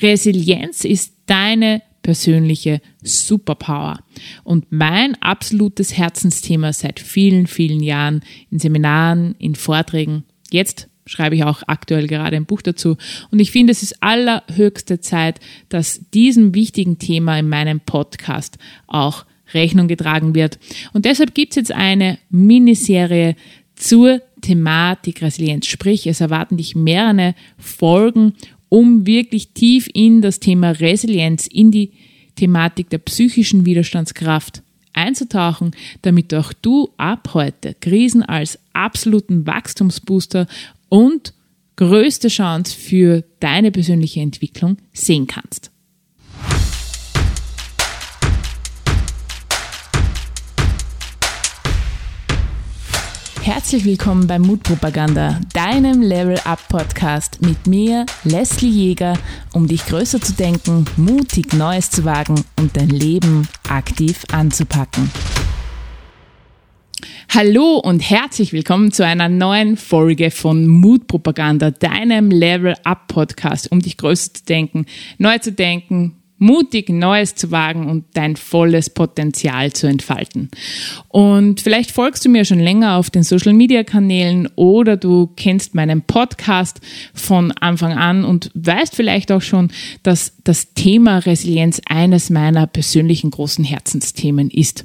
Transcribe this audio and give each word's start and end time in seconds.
Resilienz 0.00 0.84
ist 0.84 1.14
deine 1.26 1.82
persönliche 2.02 2.80
Superpower. 3.02 4.00
Und 4.44 4.70
mein 4.70 5.20
absolutes 5.22 5.96
Herzensthema 5.96 6.72
seit 6.72 7.00
vielen, 7.00 7.46
vielen 7.46 7.82
Jahren 7.82 8.22
in 8.50 8.58
Seminaren, 8.58 9.34
in 9.38 9.54
Vorträgen, 9.54 10.24
jetzt 10.50 10.88
schreibe 11.06 11.36
ich 11.36 11.44
auch 11.44 11.62
aktuell 11.66 12.06
gerade 12.06 12.36
ein 12.36 12.46
Buch 12.46 12.62
dazu. 12.62 12.96
Und 13.30 13.40
ich 13.40 13.50
finde, 13.50 13.72
es 13.72 13.82
ist 13.82 14.02
allerhöchste 14.02 15.00
Zeit, 15.00 15.40
dass 15.68 16.02
diesem 16.12 16.54
wichtigen 16.54 16.98
Thema 16.98 17.38
in 17.38 17.48
meinem 17.48 17.80
Podcast 17.80 18.58
auch 18.86 19.24
Rechnung 19.52 19.88
getragen 19.88 20.34
wird. 20.34 20.58
Und 20.92 21.04
deshalb 21.04 21.34
gibt 21.34 21.52
es 21.52 21.56
jetzt 21.56 21.72
eine 21.72 22.18
Miniserie 22.30 23.36
zur 23.76 24.22
Thematik 24.40 25.22
Resilienz. 25.22 25.66
Sprich, 25.66 26.06
es 26.06 26.20
erwarten 26.20 26.56
dich 26.56 26.74
mehrere 26.74 27.34
Folgen, 27.58 28.34
um 28.74 29.06
wirklich 29.06 29.50
tief 29.50 29.88
in 29.94 30.20
das 30.20 30.40
Thema 30.40 30.72
Resilienz, 30.72 31.46
in 31.46 31.70
die 31.70 31.92
Thematik 32.34 32.90
der 32.90 32.98
psychischen 32.98 33.64
Widerstandskraft 33.64 34.64
einzutauchen, 34.92 35.76
damit 36.02 36.34
auch 36.34 36.52
du 36.52 36.88
ab 36.96 37.34
heute 37.34 37.74
Krisen 37.74 38.24
als 38.24 38.58
absoluten 38.72 39.46
Wachstumsbooster 39.46 40.48
und 40.88 41.34
größte 41.76 42.26
Chance 42.26 42.76
für 42.76 43.22
deine 43.38 43.70
persönliche 43.70 44.20
Entwicklung 44.20 44.78
sehen 44.92 45.28
kannst. 45.28 45.70
Herzlich 53.44 53.84
willkommen 53.84 54.26
bei 54.26 54.38
Mutpropaganda, 54.38 55.38
deinem 55.52 56.00
Level 56.00 56.38
Up 56.46 56.66
Podcast 56.70 57.42
mit 57.42 57.66
mir, 57.66 58.06
Leslie 58.24 58.70
Jäger, 58.70 59.18
um 59.52 59.68
dich 59.68 59.84
größer 59.84 60.18
zu 60.18 60.32
denken, 60.32 60.86
mutig 60.96 61.52
Neues 61.52 61.90
zu 61.90 62.06
wagen 62.06 62.42
und 62.58 62.74
dein 62.74 62.88
Leben 62.88 63.46
aktiv 63.68 64.24
anzupacken. 64.32 65.10
Hallo 67.28 67.80
und 67.84 68.00
herzlich 68.00 68.54
willkommen 68.54 68.92
zu 68.92 69.04
einer 69.04 69.28
neuen 69.28 69.76
Folge 69.76 70.30
von 70.30 70.66
Mutpropaganda, 70.66 71.70
deinem 71.70 72.30
Level 72.30 72.74
Up 72.84 73.08
Podcast, 73.08 73.70
um 73.70 73.80
dich 73.80 73.98
größer 73.98 74.32
zu 74.32 74.44
denken, 74.46 74.86
neu 75.18 75.36
zu 75.36 75.52
denken, 75.52 76.16
mutig 76.44 76.90
Neues 76.90 77.34
zu 77.34 77.50
wagen 77.50 77.88
und 77.88 78.04
dein 78.12 78.36
volles 78.36 78.90
Potenzial 78.90 79.72
zu 79.72 79.86
entfalten. 79.86 80.50
Und 81.08 81.62
vielleicht 81.62 81.90
folgst 81.90 82.24
du 82.24 82.28
mir 82.28 82.44
schon 82.44 82.60
länger 82.60 82.96
auf 82.96 83.08
den 83.08 83.22
Social 83.22 83.54
Media 83.54 83.82
Kanälen 83.82 84.48
oder 84.54 84.98
du 84.98 85.30
kennst 85.36 85.74
meinen 85.74 86.02
Podcast 86.02 86.80
von 87.14 87.50
Anfang 87.52 87.94
an 87.94 88.24
und 88.24 88.50
weißt 88.54 88.94
vielleicht 88.94 89.32
auch 89.32 89.40
schon, 89.40 89.70
dass 90.02 90.34
das 90.44 90.74
Thema 90.74 91.18
Resilienz 91.18 91.80
eines 91.86 92.28
meiner 92.28 92.66
persönlichen 92.66 93.30
großen 93.30 93.64
Herzensthemen 93.64 94.50
ist. 94.50 94.84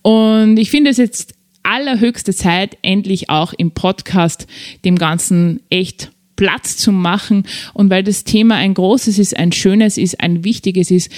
Und 0.00 0.56
ich 0.56 0.70
finde 0.70 0.90
es 0.90 0.96
jetzt 0.96 1.34
allerhöchste 1.62 2.34
Zeit, 2.34 2.78
endlich 2.80 3.28
auch 3.28 3.52
im 3.52 3.72
Podcast 3.72 4.46
dem 4.84 4.96
Ganzen 4.96 5.60
echt 5.68 6.10
Platz 6.36 6.76
zu 6.76 6.92
machen. 6.92 7.44
Und 7.74 7.90
weil 7.90 8.04
das 8.04 8.24
Thema 8.24 8.56
ein 8.56 8.74
großes 8.74 9.18
ist, 9.18 9.36
ein 9.36 9.52
schönes 9.52 9.98
ist, 9.98 10.20
ein 10.20 10.44
wichtiges 10.44 10.90
ist, 10.90 11.10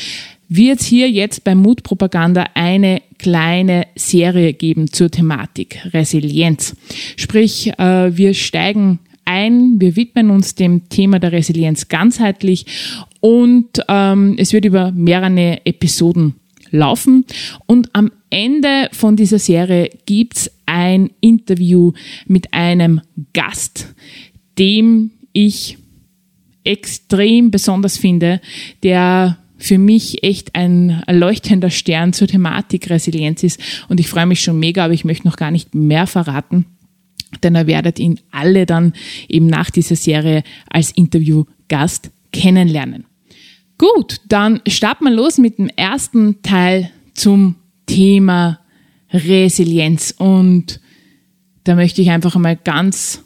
wird 0.49 0.81
es 0.81 0.87
hier 0.87 1.11
jetzt 1.11 1.45
bei 1.45 1.55
Mutpropaganda 1.55 2.47
eine 2.55 3.03
kleine 3.19 3.87
Serie 3.97 4.55
geben 4.55 4.91
zur 4.91 5.11
Thematik 5.11 5.81
Resilienz. 5.93 6.75
Sprich, 7.17 7.73
äh, 7.79 8.17
wir 8.17 8.33
steigen 8.33 9.01
ein, 9.25 9.79
wir 9.79 9.95
widmen 9.97 10.31
uns 10.31 10.55
dem 10.55 10.89
Thema 10.89 11.19
der 11.19 11.33
Resilienz 11.33 11.89
ganzheitlich 11.89 12.65
und 13.21 13.83
ähm, 13.89 14.37
es 14.39 14.55
wird 14.55 14.65
über 14.65 14.91
mehrere 14.93 15.67
Episoden 15.67 16.35
laufen. 16.71 17.25
Und 17.67 17.95
am 17.95 18.11
Ende 18.31 18.89
von 18.93 19.17
dieser 19.17 19.39
Serie 19.39 19.91
gibt's 20.07 20.51
ein 20.67 21.11
Interview 21.21 21.93
mit 22.27 22.53
einem 22.53 23.01
Gast, 23.33 23.95
dem 24.59 25.11
ich 25.33 25.79
extrem 26.65 27.51
besonders 27.51 27.97
finde, 27.97 28.41
der 28.83 29.39
für 29.57 29.79
mich 29.79 30.23
echt 30.23 30.55
ein 30.55 31.03
leuchtender 31.11 31.71
Stern 31.71 32.13
zur 32.13 32.29
Thematik 32.29 32.89
Resilienz 32.91 33.43
ist. 33.43 33.61
Und 33.89 33.99
ich 33.99 34.09
freue 34.09 34.27
mich 34.27 34.41
schon 34.41 34.59
mega, 34.59 34.85
aber 34.85 34.95
ich 34.95 35.05
möchte 35.05 35.27
noch 35.27 35.37
gar 35.37 35.51
nicht 35.51 35.75
mehr 35.75 36.07
verraten, 36.07 36.67
denn 37.43 37.57
ihr 37.57 37.67
werdet 37.67 37.99
ihn 37.99 38.21
alle 38.31 38.67
dann 38.67 38.93
eben 39.29 39.47
nach 39.47 39.71
dieser 39.71 39.97
Serie 39.97 40.45
als 40.71 40.93
Interviewgast 40.93 42.11
kennenlernen. 42.33 43.05
Gut, 43.79 44.21
dann 44.29 44.61
starten 44.67 45.05
wir 45.05 45.13
los 45.13 45.39
mit 45.39 45.59
dem 45.59 45.69
ersten 45.69 46.43
Teil 46.43 46.91
zum 47.15 47.57
Thema 47.87 48.61
Resilienz. 49.13 50.15
Und 50.17 50.81
da 51.65 51.75
möchte 51.75 52.03
ich 52.03 52.11
einfach 52.11 52.35
einmal 52.35 52.57
ganz 52.57 53.25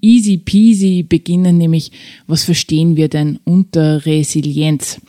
easy 0.00 0.38
peasy 0.38 1.02
beginnen, 1.02 1.58
nämlich 1.58 1.92
was 2.26 2.44
verstehen 2.44 2.96
wir 2.96 3.08
denn 3.08 3.38
unter 3.44 4.04
Resilienz? 4.06 5.00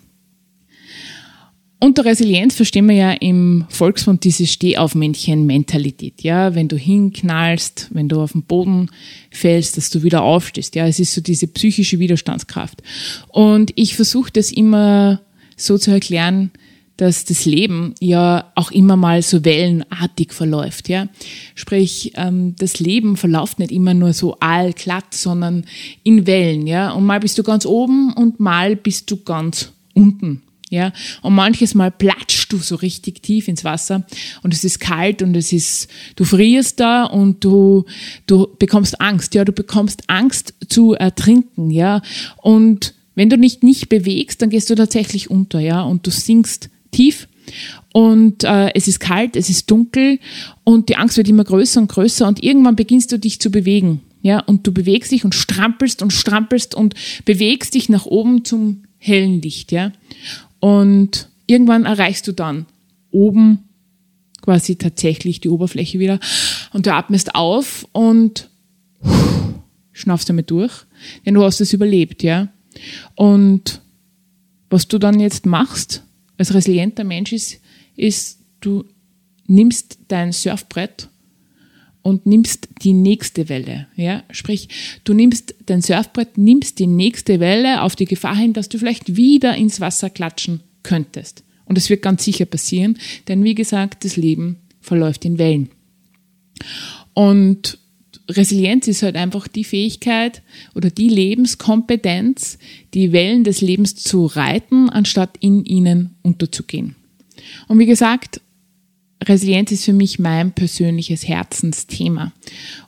Unter 1.82 2.04
Resilienz 2.04 2.56
verstehen 2.56 2.90
wir 2.90 2.96
ja 2.96 3.12
im 3.14 3.66
Volksmund 3.70 4.26
diese 4.26 4.46
Stehaufmännchen-Mentalität. 4.46 6.22
Ja, 6.24 6.54
wenn 6.54 6.68
du 6.68 6.76
hinknallst, 6.76 7.88
wenn 7.92 8.10
du 8.10 8.20
auf 8.20 8.34
den 8.34 8.44
Boden 8.44 8.90
fällst, 9.32 9.78
dass 9.78 9.90
du 9.90 10.04
wieder 10.04 10.22
aufstehst. 10.22 10.76
Ja, 10.76 10.88
es 10.88 11.00
ist 11.00 11.14
so 11.14 11.22
diese 11.22 11.48
psychische 11.48 12.00
Widerstandskraft. 12.00 12.84
Und 13.30 13.72
ich 13.76 13.96
versuche 13.96 14.30
das 14.30 14.52
immer 14.52 15.22
so 15.56 15.78
zu 15.78 15.92
erklären, 15.92 16.52
dass 17.00 17.24
das 17.24 17.46
Leben 17.46 17.96
ja 18.02 18.52
auch 18.56 18.72
immer 18.72 18.98
mal 18.98 19.22
so 19.22 19.46
wellenartig 19.46 20.34
verläuft, 20.34 20.90
ja. 20.90 21.08
Sprich, 21.56 22.12
ähm, 22.16 22.56
das 22.58 22.80
Leben 22.80 23.16
verläuft 23.16 23.58
nicht 23.58 23.72
immer 23.72 23.94
nur 23.94 24.12
so 24.12 24.36
allglatt, 24.42 25.14
sondern 25.14 25.64
in 26.04 26.28
Wellen, 26.28 26.68
ja. 26.68 26.92
Und 26.92 27.06
mal 27.06 27.22
bist 27.22 27.38
du 27.38 27.44
ganz 27.44 27.66
oben 27.66 28.12
und 28.12 28.42
mal 28.42 28.76
bist 28.76 29.10
du 29.12 29.24
ganz 29.24 29.72
unten, 29.94 30.42
ja. 30.70 30.92
Und 31.22 31.36
manches 31.36 31.74
Mal 31.74 31.90
platschst 31.90 32.52
du 32.52 32.58
so 32.58 32.76
richtig 32.76 33.24
tief 33.24 33.48
ins 33.48 33.64
Wasser 33.64 34.06
und 34.44 34.54
es 34.54 34.66
ist 34.66 34.82
kalt 34.82 35.22
und 35.22 35.38
es 35.38 35.54
ist, 35.54 35.88
du 36.18 36.26
frierst 36.26 36.82
da 36.82 37.06
und 37.06 37.46
du, 37.46 37.86
du 38.28 38.46
bekommst 38.60 39.00
Angst, 39.00 39.36
ja. 39.36 39.46
Du 39.46 39.54
bekommst 39.54 40.04
Angst 40.08 40.54
zu 40.68 40.96
ertrinken, 40.96 41.72
ja. 41.72 42.02
Und 42.36 42.94
wenn 43.16 43.30
du 43.30 43.38
dich 43.38 43.62
nicht 43.62 43.88
bewegst, 43.88 44.42
dann 44.42 44.50
gehst 44.50 44.70
du 44.70 44.76
tatsächlich 44.76 45.32
unter, 45.32 45.62
ja, 45.62 45.82
und 45.82 46.06
du 46.06 46.12
sinkst 46.12 46.70
tief 46.92 47.28
und 47.94 48.44
äh, 48.44 48.74
es 48.76 48.88
ist 48.88 49.00
kalt, 49.00 49.36
es 49.36 49.50
ist 49.50 49.70
dunkel 49.72 50.20
und 50.64 50.90
die 50.90 50.98
Angst 50.98 51.18
wird 51.18 51.28
immer 51.28 51.44
größer 51.44 51.82
und 51.82 51.92
größer 51.92 52.28
und 52.28 52.44
irgendwann 52.44 52.76
beginnst 52.76 53.12
du 53.12 53.20
dich 53.20 53.40
zu 53.40 53.50
bewegen. 53.50 54.02
Ja, 54.22 54.40
und 54.42 54.68
du 54.68 54.74
bewegst 54.74 55.14
dich 55.14 55.24
und 55.24 55.34
strampelst 55.34 56.02
und 56.02 56.12
strampelst 56.12 56.76
und 56.76 56.94
bewegst 57.24 57.74
dich 57.74 57.88
nach 57.88 58.06
oben 58.06 58.44
zum 58.44 58.84
hellen 58.98 59.42
Licht, 59.42 59.72
ja. 59.72 59.94
Und 60.60 61.30
irgendwann 61.48 61.86
erreichst 61.86 62.28
du 62.28 62.34
dann 62.34 62.66
oben 63.12 63.70
quasi 64.42 64.76
tatsächlich 64.76 65.40
die 65.40 65.50
Oberfläche 65.50 66.00
wieder 66.00 66.20
und 66.74 66.86
du 66.86 66.94
atmest 66.94 67.36
auf 67.36 67.88
und 67.94 68.50
schnaufst 69.94 70.30
damit 70.30 70.52
durch, 70.52 70.86
denn 71.26 71.36
du 71.36 71.44
hast 71.44 71.62
es 71.62 71.72
überlebt, 71.72 72.22
ja. 72.22 72.50
Und 73.16 73.82
was 74.70 74.88
du 74.88 74.98
dann 74.98 75.20
jetzt 75.20 75.46
machst, 75.46 76.04
als 76.40 76.54
resilienter 76.54 77.04
Mensch 77.04 77.34
ist, 77.34 77.60
ist, 77.96 78.40
du 78.62 78.86
nimmst 79.46 80.00
dein 80.08 80.32
Surfbrett 80.32 81.10
und 82.02 82.26
nimmst 82.26 82.70
die 82.82 82.94
nächste 82.94 83.50
Welle. 83.50 83.88
Ja? 83.96 84.24
Sprich, 84.32 84.70
du 85.04 85.14
nimmst 85.14 85.54
dein 85.66 85.82
Surfbrett, 85.82 86.38
nimmst 86.38 86.80
die 86.80 86.88
nächste 86.88 87.40
Welle 87.40 87.82
auf 87.84 87.96
die 87.96 88.06
Gefahr 88.06 88.36
hin, 88.36 88.54
dass 88.54 88.70
du 88.70 88.78
vielleicht 88.78 89.16
wieder 89.16 89.56
ins 89.56 89.82
Wasser 89.82 90.10
klatschen 90.10 90.62
könntest. 90.82 91.44
Und 91.66 91.78
das 91.78 91.90
wird 91.90 92.02
ganz 92.02 92.24
sicher 92.24 92.46
passieren, 92.46 92.98
denn 93.28 93.44
wie 93.44 93.54
gesagt, 93.54 94.06
das 94.06 94.16
Leben 94.16 94.58
verläuft 94.82 95.26
in 95.26 95.38
Wellen. 95.38 95.70
Und 97.14 97.78
Resilienz 98.30 98.88
ist 98.88 99.04
halt 99.04 99.16
einfach 99.16 99.48
die 99.48 99.64
Fähigkeit 99.64 100.42
oder 100.76 100.90
die 100.90 101.10
Lebenskompetenz, 101.10 102.60
die 102.94 103.12
Wellen 103.12 103.44
des 103.44 103.62
Lebens 103.62 103.96
zu 103.96 104.26
reiten, 104.28 104.90
anstatt 104.90 105.38
in 105.40 105.66
ihnen 105.66 106.16
unterzugehen. 106.22 106.96
Und 107.68 107.80
wie 107.80 107.86
gesagt, 107.86 108.42
Resilienz 109.24 109.72
ist 109.72 109.86
für 109.86 109.94
mich 109.94 110.18
mein 110.20 110.54
persönliches 110.54 111.28
Herzensthema. 111.28 112.32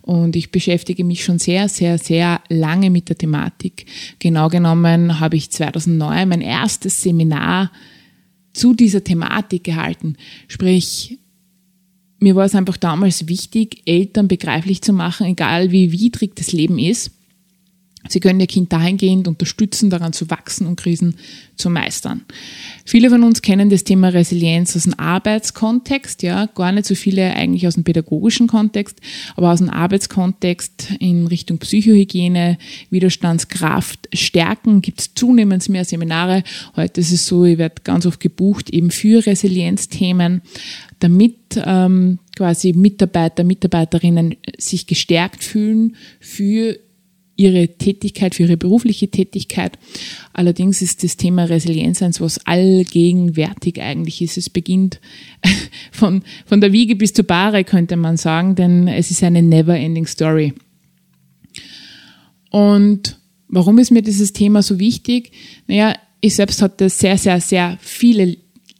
Und 0.02 0.36
ich 0.36 0.52
beschäftige 0.52 1.04
mich 1.04 1.24
schon 1.24 1.40
sehr, 1.40 1.68
sehr, 1.68 1.98
sehr 1.98 2.42
lange 2.48 2.90
mit 2.90 3.10
der 3.10 3.18
Thematik. 3.18 3.86
Genau 4.20 4.48
genommen 4.48 5.20
habe 5.20 5.36
ich 5.36 5.52
2009 5.52 6.30
mein 6.30 6.42
erstes 6.42 7.02
Seminar 7.02 7.72
zu 8.54 8.74
dieser 8.74 9.04
Thematik 9.04 9.64
gehalten. 9.64 10.16
Sprich, 10.48 11.18
mir 12.22 12.36
war 12.36 12.46
es 12.46 12.56
einfach 12.56 12.78
damals 12.78 13.28
wichtig, 13.28 13.82
Eltern 13.86 14.28
begreiflich 14.28 14.82
zu 14.82 14.94
machen, 14.94 15.26
egal 15.28 15.72
wie 15.72 15.92
widrig 15.92 16.36
das 16.36 16.52
Leben 16.52 16.78
ist, 16.78 17.12
Sie 18.10 18.20
können 18.20 18.40
Ihr 18.40 18.48
Kind 18.48 18.74
dahingehend 18.74 19.28
unterstützen, 19.28 19.90
daran 19.90 20.14
zu 20.14 20.30
wachsen 20.30 20.66
und 20.68 20.76
Krisen 20.76 21.16
zu 21.56 21.70
meistern. 21.70 22.22
Viele 22.86 23.10
von 23.10 23.24
uns 23.24 23.42
kennen 23.42 23.70
das 23.70 23.84
Thema 23.84 24.10
Resilienz 24.10 24.76
aus 24.76 24.84
dem 24.84 24.96
Arbeitskontext, 24.96 26.24
ja, 26.24 26.48
gar 26.48 26.72
nicht 26.72 26.88
so 26.88 26.96
viele 26.96 27.34
eigentlich 27.34 27.68
aus 27.68 27.76
dem 27.76 27.84
pädagogischen 27.84 28.48
Kontext, 28.48 29.00
aber 29.36 29.52
aus 29.52 29.60
dem 29.60 29.70
Arbeitskontext 29.70 30.94
in 31.00 31.28
Richtung 31.28 31.60
Psychohygiene, 31.60 32.58
Widerstandskraft, 32.90 34.10
Stärken 34.14 34.82
gibt 34.82 35.02
es 35.02 35.14
zunehmend 35.14 35.68
mehr 35.70 35.86
Seminare. 35.86 36.44
Heute 36.76 37.02
ist 37.02 37.12
es 37.12 37.28
so, 37.28 37.46
ich 37.46 37.58
werde 37.58 37.82
ganz 37.84 38.06
oft 38.06 38.20
gebucht 38.20 38.72
eben 38.72 38.90
für 38.90 39.26
Resilienzthemen, 39.26 40.42
damit 41.00 41.38
ähm, 41.64 42.20
quasi 42.36 42.74
Mitarbeiter, 42.74 43.44
Mitarbeiterinnen 43.44 44.36
sich 44.58 44.88
gestärkt 44.88 45.44
fühlen 45.44 45.96
für 46.20 46.80
ihre 47.42 47.68
Tätigkeit, 47.68 48.36
für 48.36 48.44
ihre 48.44 48.58
berufliche 48.58 49.10
Tätigkeit. 49.10 49.78
Allerdings 50.34 50.82
ist 50.82 51.04
das 51.04 51.18
Thema 51.18 51.46
Resilienz 51.46 52.02
eins, 52.02 52.22
was 52.22 52.46
allgegenwärtig 52.46 53.82
eigentlich 53.82 54.22
ist. 54.22 54.38
Es 54.38 54.50
beginnt 54.50 55.00
von, 55.92 56.24
von 56.46 56.62
der 56.62 56.72
Wiege 56.72 56.96
bis 56.96 57.14
zur 57.14 57.26
Bahre, 57.26 57.64
könnte 57.64 57.98
man 57.98 58.18
sagen, 58.18 58.56
denn 58.56 58.88
es 58.88 59.12
ist 59.12 59.24
eine 59.24 59.42
never-ending 59.42 60.08
Story. 60.08 60.54
Und 62.50 63.18
warum 63.48 63.80
ist 63.80 63.92
mir 63.92 64.02
dieses 64.02 64.34
Thema 64.34 64.62
so 64.62 64.80
wichtig? 64.80 65.32
Naja, 65.68 65.96
ich 66.20 66.36
selbst 66.36 66.62
hatte 66.62 66.90
sehr, 66.90 67.18
sehr, 67.18 67.42
sehr 67.42 67.78
viele 67.82 68.38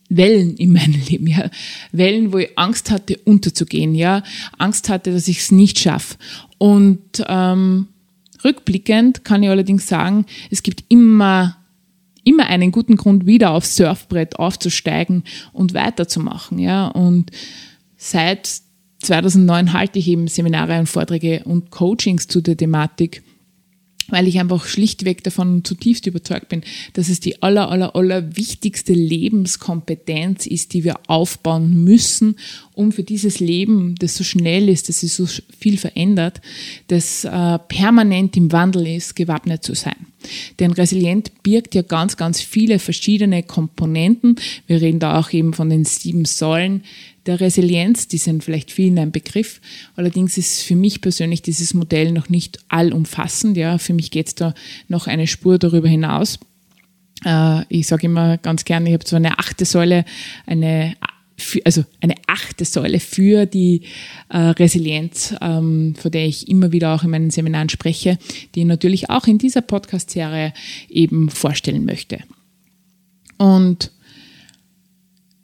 Wellen 0.10 0.56
in 0.58 0.74
meinem 0.74 1.02
Leben, 1.10 1.28
ja. 1.28 1.50
Wellen, 1.92 2.34
wo 2.34 2.38
ich 2.38 2.58
Angst 2.58 2.92
hatte, 2.92 3.18
unterzugehen, 3.26 3.96
ja. 3.96 4.24
Angst 4.58 4.90
hatte, 4.90 5.12
dass 5.12 5.28
ich 5.28 5.40
es 5.40 5.52
nicht 5.52 5.80
schaffe. 5.80 6.18
Und 6.58 7.24
ähm, 7.28 7.88
Rückblickend 8.44 9.24
kann 9.24 9.44
ich 9.44 9.50
allerdings 9.50 9.88
sagen, 9.88 10.26
es 10.50 10.64
gibt 10.64 10.84
immer, 10.90 11.58
immer 12.24 12.48
einen 12.48 12.72
guten 12.72 12.96
Grund, 12.96 13.26
wieder 13.26 13.52
aufs 13.52 13.76
Surfbrett 13.76 14.38
aufzusteigen 14.38 15.24
und 15.54 15.74
weiterzumachen, 15.74 16.60
ja. 16.60 16.88
Und 16.88 17.32
seit 17.98 18.62
2009 19.04 19.74
halte 19.74 20.00
ich 20.00 20.08
eben 20.08 20.28
Seminare 20.28 20.80
und 20.80 20.88
Vorträge 20.88 21.44
und 21.46 21.72
Coachings 21.72 22.28
zu 22.28 22.42
der 22.42 22.58
Thematik 22.58 23.24
weil 24.08 24.28
ich 24.28 24.40
einfach 24.40 24.66
schlichtweg 24.66 25.24
davon 25.24 25.64
zutiefst 25.64 26.06
überzeugt 26.06 26.50
bin, 26.50 26.64
dass 26.94 27.10
es 27.10 27.20
die 27.20 27.42
aller, 27.42 27.70
aller, 27.70 27.96
aller 27.96 28.36
wichtigste 28.36 28.94
Lebenskompetenz 28.94 30.46
ist, 30.46 30.74
die 30.74 30.84
wir 30.84 31.00
aufbauen 31.08 31.84
müssen, 31.84 32.36
um 32.74 32.92
für 32.92 33.04
dieses 33.04 33.40
Leben, 33.40 33.96
das 34.00 34.16
so 34.16 34.24
schnell 34.24 34.70
ist, 34.70 34.90
das 34.90 35.02
sich 35.02 35.14
so 35.14 35.28
viel 35.58 35.78
verändert, 35.78 36.42
das 36.88 37.24
äh, 37.24 37.60
permanent 37.60 38.36
im 38.38 38.52
Wandel 38.52 38.88
ist, 38.88 39.16
gewappnet 39.16 39.64
zu 39.64 39.76
sein. 39.76 39.96
Denn 40.60 40.72
resilient 40.72 41.44
birgt 41.44 41.74
ja 41.74 41.82
ganz, 41.82 42.18
ganz 42.18 42.42
viele 42.42 42.80
verschiedene 42.80 43.44
Komponenten. 43.44 44.36
Wir 44.68 44.82
reden 44.82 45.00
da 45.00 45.20
auch 45.20 45.32
eben 45.32 45.54
von 45.54 45.70
den 45.70 45.86
sieben 45.86 46.26
Säulen 46.26 46.84
der 47.26 47.40
Resilienz, 47.40 48.08
die 48.08 48.18
sind 48.18 48.44
vielleicht 48.44 48.72
vielen 48.72 48.98
ein 48.98 49.12
Begriff. 49.12 49.62
Allerdings 49.96 50.38
ist 50.38 50.64
für 50.64 50.76
mich 50.76 51.02
persönlich 51.02 51.42
dieses 51.42 51.74
Modell 51.74 52.12
noch 52.12 52.30
nicht 52.30 52.60
allumfassend. 52.68 53.58
Ja, 53.58 53.78
für 53.78 53.94
mich 53.94 54.12
geht 54.12 54.28
es 54.28 54.36
da 54.36 54.54
noch 54.88 55.08
eine 55.08 55.28
Spur 55.28 55.60
darüber 55.60 55.88
hinaus. 55.88 56.40
Äh, 57.24 57.64
ich 57.70 57.88
sage 57.88 58.08
immer 58.08 58.38
ganz 58.38 58.66
gerne, 58.66 58.90
ich 58.90 58.94
habe 58.94 59.06
zwar 59.06 59.18
eine 59.18 59.38
achte 59.38 59.66
Säule, 59.66 60.06
eine 60.46 60.96
also 61.66 61.84
eine 62.02 62.16
achte 62.28 62.66
Säule 62.66 63.00
für 63.00 63.48
die 63.48 63.82
äh, 64.30 64.38
Resilienz, 64.38 65.34
ähm, 65.42 65.96
von 65.98 66.12
der 66.12 66.28
ich 66.28 66.48
immer 66.48 66.72
wieder 66.72 66.94
auch 66.94 67.04
in 67.04 67.10
meinen 67.10 67.32
Seminaren 67.32 67.70
spreche, 67.70 68.18
die 68.54 68.62
ich 68.62 68.66
natürlich 68.66 69.10
auch 69.10 69.26
in 69.26 69.40
dieser 69.40 69.62
Podcast-Serie 69.62 70.54
eben 70.88 71.30
vorstellen 71.30 71.86
möchte. 71.86 72.20
Und 73.38 73.92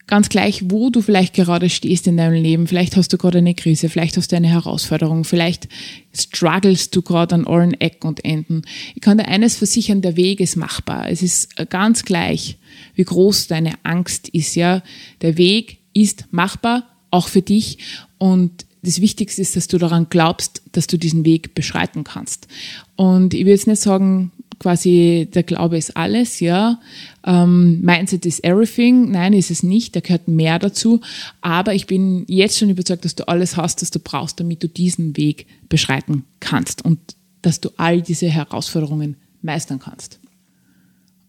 ganz 0.08 0.30
gleich, 0.30 0.64
wo 0.70 0.90
du 0.90 1.02
vielleicht 1.02 1.34
gerade 1.34 1.70
stehst 1.70 2.08
in 2.08 2.18
deinem 2.18 2.42
Leben. 2.42 2.68
Vielleicht 2.68 2.96
hast 2.96 3.12
du 3.12 3.18
gerade 3.18 3.40
eine 3.40 3.54
Krise, 3.54 3.90
vielleicht 3.90 4.18
hast 4.18 4.32
du 4.32 4.36
eine 4.38 4.48
Herausforderung, 4.48 5.26
vielleicht 5.26 5.68
struggles 6.16 6.90
du 6.90 7.02
gerade 7.02 7.36
an 7.36 7.46
allen 7.46 7.74
Ecken 7.74 8.08
und 8.08 8.26
Enden. 8.26 8.64
Ich 8.96 9.02
kann 9.02 9.18
dir 9.18 9.28
eines 9.28 9.58
versichern, 9.58 10.02
der 10.02 10.16
Weg 10.16 10.40
ist 10.40 10.56
machbar. 10.56 11.10
Es 11.10 11.22
ist 11.22 11.56
ganz 11.70 12.06
gleich, 12.06 12.58
wie 12.96 13.04
groß 13.04 13.48
deine 13.48 13.74
Angst 13.84 14.30
ist, 14.30 14.56
ja. 14.56 14.82
Der 15.22 15.38
Weg 15.38 15.80
ist 15.94 16.26
machbar, 16.32 16.84
auch 17.12 17.28
für 17.28 17.42
dich 17.42 17.78
und 18.18 18.66
das 18.84 19.02
Wichtigste 19.02 19.42
ist, 19.42 19.56
dass 19.56 19.68
du 19.68 19.78
daran 19.78 20.08
glaubst, 20.10 20.62
dass 20.72 20.88
du 20.88 20.98
diesen 20.98 21.26
Weg 21.26 21.56
beschreiten 21.56 22.04
kannst. 22.04 22.48
Und 22.96 23.34
ich 23.34 23.46
will 23.46 23.52
jetzt 23.52 23.68
nicht 23.68 23.82
sagen, 23.82 24.32
quasi 24.60 25.28
der 25.34 25.44
Glaube 25.44 25.78
ist 25.78 25.96
alles, 25.96 26.40
ja. 26.40 26.80
Ähm, 27.26 27.82
Mindset 27.82 28.26
is 28.26 28.40
everything. 28.44 29.12
Nein, 29.12 29.34
ist 29.34 29.52
es 29.52 29.64
nicht. 29.64 29.96
Da 29.96 30.00
gehört 30.00 30.28
mehr 30.28 30.60
dazu. 30.60 31.02
Aber 31.42 31.74
ich 31.74 31.88
bin 31.88 32.26
jetzt 32.28 32.58
schon 32.58 32.70
überzeugt, 32.70 33.06
dass 33.06 33.16
du 33.16 33.28
alles 33.28 33.58
hast, 33.58 33.82
was 33.82 33.92
du 33.92 34.00
brauchst, 34.00 34.40
damit 34.40 34.64
du 34.64 34.68
diesen 34.68 35.16
Weg 35.18 35.48
beschreiten 35.70 36.24
kannst 36.40 36.84
und 36.84 37.00
dass 37.42 37.62
du 37.62 37.70
all 37.78 38.02
diese 38.02 38.28
Herausforderungen 38.28 39.16
meistern 39.42 39.80
kannst. 39.80 40.20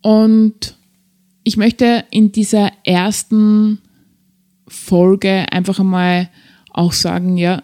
Und 0.00 0.76
ich 1.44 1.56
möchte 1.56 2.04
in 2.10 2.32
dieser 2.32 2.72
ersten 2.84 3.78
Folge 4.66 5.46
einfach 5.50 5.80
einmal 5.80 6.30
auch 6.70 6.92
sagen, 6.92 7.36
ja, 7.36 7.62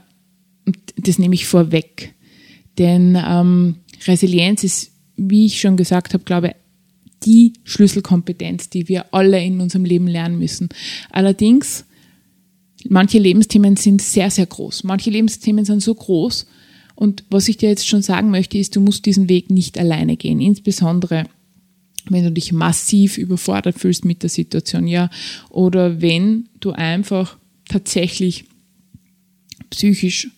das 0.96 1.18
nehme 1.18 1.34
ich 1.34 1.46
vorweg. 1.46 2.14
Denn 2.78 3.16
ähm, 3.22 3.76
Resilienz 4.06 4.64
ist 4.64 4.93
wie 5.16 5.46
ich 5.46 5.60
schon 5.60 5.76
gesagt 5.76 6.14
habe, 6.14 6.24
glaube 6.24 6.54
die 7.24 7.54
Schlüsselkompetenz, 7.64 8.68
die 8.70 8.88
wir 8.88 9.12
alle 9.14 9.42
in 9.42 9.60
unserem 9.60 9.84
Leben 9.84 10.06
lernen 10.06 10.38
müssen. 10.38 10.68
Allerdings, 11.10 11.84
manche 12.88 13.18
Lebensthemen 13.18 13.76
sind 13.76 14.02
sehr, 14.02 14.30
sehr 14.30 14.46
groß. 14.46 14.84
Manche 14.84 15.10
Lebensthemen 15.10 15.64
sind 15.64 15.82
so 15.82 15.94
groß. 15.94 16.46
Und 16.94 17.24
was 17.30 17.48
ich 17.48 17.56
dir 17.56 17.70
jetzt 17.70 17.88
schon 17.88 18.02
sagen 18.02 18.30
möchte, 18.30 18.58
ist, 18.58 18.76
du 18.76 18.80
musst 18.80 19.06
diesen 19.06 19.28
Weg 19.28 19.50
nicht 19.50 19.78
alleine 19.78 20.16
gehen. 20.16 20.40
Insbesondere, 20.40 21.24
wenn 22.08 22.24
du 22.24 22.32
dich 22.32 22.52
massiv 22.52 23.18
überfordert 23.18 23.78
fühlst 23.78 24.04
mit 24.04 24.22
der 24.22 24.30
Situation, 24.30 24.86
ja. 24.86 25.10
Oder 25.50 26.02
wenn 26.02 26.48
du 26.60 26.72
einfach 26.72 27.38
tatsächlich 27.68 28.44
psychisch 29.70 30.30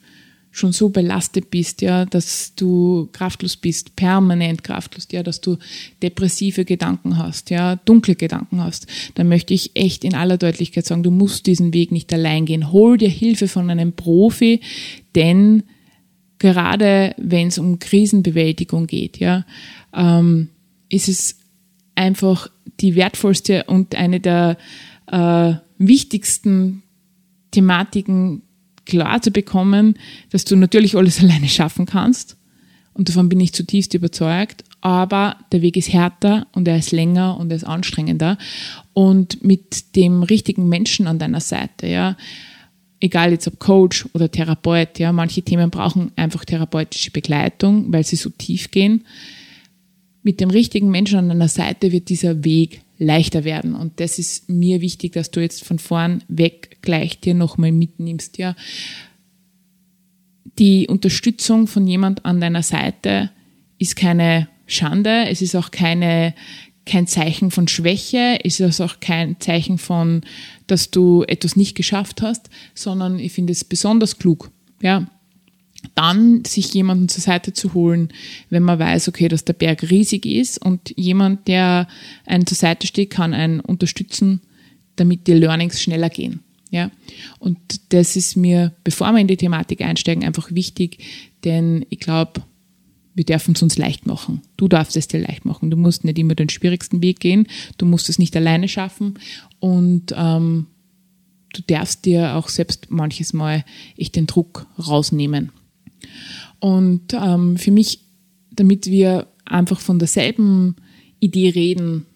schon 0.57 0.73
so 0.73 0.89
belastet 0.89 1.51
bist, 1.51 1.83
ja, 1.83 2.07
dass 2.07 2.55
du 2.55 3.09
kraftlos 3.13 3.57
bist, 3.57 3.95
permanent 3.95 4.65
kraftlos, 4.65 5.07
ja, 5.13 5.23
dass 5.23 5.43
du 5.43 5.59
depressive 6.03 6.65
Gedanken 6.65 7.19
hast, 7.19 7.51
ja, 7.51 7.77
dunkle 7.77 8.15
Gedanken 8.15 8.63
hast, 8.63 8.87
dann 9.17 9.29
möchte 9.29 9.53
ich 9.53 9.73
echt 9.75 10.03
in 10.03 10.15
aller 10.15 10.39
Deutlichkeit 10.39 10.87
sagen, 10.87 11.03
du 11.03 11.11
musst 11.11 11.47
diesen 11.47 11.75
Weg 11.75 11.93
nicht 11.93 12.11
allein 12.13 12.47
gehen. 12.47 12.73
Hol 12.73 12.97
dir 12.97 13.11
Hilfe 13.11 13.49
von 13.49 13.69
einem 13.69 13.93
Profi, 13.93 14.61
denn 15.15 15.63
gerade 16.39 17.15
wenn 17.19 17.49
es 17.49 17.59
um 17.59 17.79
Krisenbewältigung 17.79 18.87
geht, 18.87 19.19
ja, 19.19 19.45
ähm, 19.95 20.49
ist 20.89 21.09
es 21.09 21.39
einfach 21.95 22.49
die 22.81 22.95
wertvollste 22.95 23.65
und 23.65 23.95
eine 23.95 24.21
der 24.21 24.57
äh, 25.07 25.55
wichtigsten 25.79 26.83
Thematiken, 27.51 28.43
klar 28.87 29.21
zu 29.21 29.31
bekommen, 29.31 29.97
dass 30.31 30.45
du 30.45 30.57
natürlich 30.57 30.97
alles 30.97 31.21
alleine 31.23 31.49
schaffen 31.49 31.87
kannst. 31.87 32.37
Und 32.95 33.11
davon 33.11 33.29
bin 33.29 33.41
ich 33.41 33.53
zutiefst 33.53 33.93
überzeugt. 33.93 34.65
Aber 34.81 35.37
der 35.53 35.63
Weg 35.63 35.77
ist 35.77 35.93
härter 35.93 36.47
und 36.53 36.69
er 36.69 36.79
ist 36.79 36.93
länger 36.93 37.39
und 37.39 37.51
er 37.51 37.57
ist 37.57 37.65
anstrengender. 37.65 38.39
Und 38.95 39.45
mit 39.45 39.97
dem 39.97 40.23
richtigen 40.23 40.69
Menschen 40.69 41.07
an 41.07 41.19
deiner 41.19 41.41
Seite, 41.41 41.89
ja, 41.89 42.17
egal 43.01 43.33
jetzt 43.33 43.47
ob 43.49 43.59
Coach 43.59 44.07
oder 44.15 44.31
Therapeut, 44.31 44.99
ja, 44.99 45.13
manche 45.13 45.43
Themen 45.43 45.71
brauchen 45.71 46.13
einfach 46.17 46.45
therapeutische 46.45 47.11
Begleitung, 47.11 47.93
weil 47.93 48.05
sie 48.05 48.17
so 48.17 48.31
tief 48.31 48.71
gehen. 48.71 49.05
Mit 50.23 50.41
dem 50.41 50.51
richtigen 50.51 50.91
Menschen 50.91 51.19
an 51.19 51.29
deiner 51.29 51.49
Seite 51.49 51.93
wird 51.93 52.09
dieser 52.09 52.45
Weg 52.45 52.83
leichter 52.99 53.45
werden. 53.45 53.75
Und 53.75 54.01
das 54.01 54.19
ist 54.19 54.49
mir 54.49 54.81
wichtig, 54.81 55.13
dass 55.13 55.31
du 55.31 55.41
jetzt 55.41 55.65
von 55.65 55.79
vorn 55.79 56.23
weg 56.29 56.79
gleich 56.83 57.21
dir 57.21 57.35
nochmal 57.35 57.73
mitnimmst, 57.73 58.39
ja. 58.39 58.55
Die 60.59 60.89
Unterstützung 60.89 61.67
von 61.67 61.87
jemand 61.87 62.25
an 62.25 62.41
deiner 62.41 62.63
Seite 62.63 63.31
ist 63.79 63.95
keine 63.95 64.49
Schande, 64.67 65.27
es 65.29 65.43
ist 65.43 65.55
auch 65.55 65.71
keine, 65.71 66.35
kein 66.87 67.07
Zeichen 67.07 67.51
von 67.51 67.69
Schwäche, 67.69 68.39
es 68.43 68.59
ist 68.59 68.81
auch 68.81 69.01
kein 69.01 69.39
Zeichen 69.39 69.77
von, 69.77 70.23
dass 70.67 70.91
du 70.91 71.25
etwas 71.25 71.57
nicht 71.57 71.75
geschafft 71.75 72.23
hast, 72.23 72.49
sondern 72.75 73.19
ich 73.19 73.33
finde 73.33 73.53
es 73.53 73.65
besonders 73.65 74.19
klug, 74.19 74.51
ja 74.81 75.07
dann 75.95 76.45
sich 76.45 76.73
jemanden 76.75 77.09
zur 77.09 77.23
Seite 77.23 77.53
zu 77.53 77.75
holen, 77.75 78.09
wenn 78.51 78.63
man 78.63 78.79
weiß, 78.79 79.09
okay, 79.09 79.29
dass 79.29 79.45
der 79.45 79.53
Berg 79.53 79.91
riesig 79.91 80.27
ist 80.27 80.65
und 80.65 80.93
jemand, 80.97 81.49
der 81.49 81.89
einen 82.25 82.47
zur 82.47 82.57
Seite 82.57 82.87
steht, 82.87 83.11
kann 83.11 83.35
einen 83.35 83.61
unterstützen, 83.61 84.41
damit 84.97 85.27
die 85.27 85.35
Learnings 85.35 85.81
schneller 85.81 86.11
gehen. 86.11 86.41
Ja, 86.71 86.91
und 87.39 87.59
das 87.93 88.17
ist 88.17 88.37
mir, 88.37 88.73
bevor 88.83 89.13
wir 89.13 89.21
in 89.21 89.29
die 89.29 89.37
Thematik 89.37 89.83
einsteigen, 89.83 90.25
einfach 90.25 90.51
wichtig, 90.53 90.99
denn 91.45 91.87
ich 91.91 92.01
glaube, 92.01 92.43
wir 93.17 93.25
dürfen 93.25 93.55
es 93.55 93.63
uns 93.63 93.79
leicht 93.79 94.07
machen. 94.07 94.43
Du 94.59 94.69
darfst 94.69 94.95
es 94.95 95.09
dir 95.09 95.21
leicht 95.21 95.47
machen. 95.47 95.71
Du 95.71 95.77
musst 95.79 96.05
nicht 96.05 96.19
immer 96.19 96.35
den 96.35 96.51
schwierigsten 96.51 97.03
Weg 97.03 97.19
gehen. 97.19 97.47
Du 97.79 97.87
musst 97.87 98.11
es 98.11 98.19
nicht 98.19 98.37
alleine 98.37 98.69
schaffen. 98.69 99.19
Und 99.59 100.15
ähm, 100.15 100.67
du 101.55 101.63
darfst 101.67 102.05
dir 102.05 102.37
auch 102.37 102.51
selbst 102.51 102.91
manches 102.91 103.33
Mal 103.33 103.65
echt 103.97 104.17
den 104.17 104.27
Druck 104.27 104.67
rausnehmen. 104.79 105.51
Und 106.61 107.13
ähm, 107.13 107.57
für 107.57 107.71
mich, 107.71 108.01
damit 108.51 108.87
wir 108.87 109.29
einfach 109.45 109.81
von 109.81 109.99
derselben 109.99 110.77
Idee 111.21 111.51
reden 111.51 112.07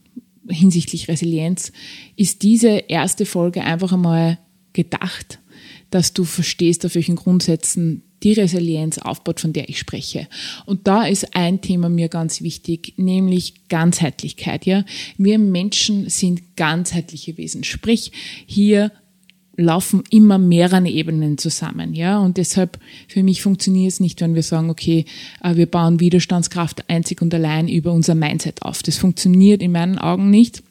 hinsichtlich 0.48 1.08
Resilienz, 1.08 1.72
ist 2.16 2.42
diese 2.42 2.68
erste 2.68 3.26
Folge 3.26 3.62
einfach 3.62 3.92
einmal 3.92 4.38
gedacht, 4.72 5.38
dass 5.90 6.12
du 6.12 6.24
verstehst, 6.24 6.84
auf 6.86 6.94
welchen 6.94 7.16
Grundsätzen 7.16 8.02
die 8.22 8.32
Resilienz 8.34 8.98
aufbaut, 8.98 9.40
von 9.40 9.52
der 9.52 9.68
ich 9.68 9.78
spreche. 9.78 10.28
Und 10.66 10.86
da 10.86 11.06
ist 11.06 11.34
ein 11.34 11.62
Thema 11.62 11.88
mir 11.88 12.08
ganz 12.08 12.42
wichtig, 12.42 12.94
nämlich 12.96 13.68
Ganzheitlichkeit. 13.68 14.66
Ja, 14.66 14.84
wir 15.16 15.38
Menschen 15.38 16.08
sind 16.10 16.56
ganzheitliche 16.56 17.36
Wesen. 17.38 17.64
Sprich, 17.64 18.12
hier 18.46 18.92
laufen 19.60 20.02
immer 20.10 20.38
mehrere 20.38 20.88
Ebenen 20.88 21.38
zusammen, 21.38 21.94
ja. 21.94 22.18
Und 22.18 22.36
deshalb 22.36 22.78
für 23.08 23.22
mich 23.22 23.42
funktioniert 23.42 23.92
es 23.92 24.00
nicht, 24.00 24.20
wenn 24.20 24.34
wir 24.34 24.42
sagen, 24.42 24.70
okay, 24.70 25.04
äh, 25.42 25.56
wir 25.56 25.66
bauen 25.66 26.00
Widerstandskraft 26.00 26.88
einzig 26.88 27.22
und 27.22 27.32
allein 27.34 27.68
über 27.68 27.92
unser 27.92 28.14
Mindset 28.14 28.62
auf. 28.62 28.82
Das 28.82 28.98
funktioniert 28.98 29.62
in 29.62 29.72
meinen 29.72 29.98
Augen 29.98 30.30
nicht 30.30 30.62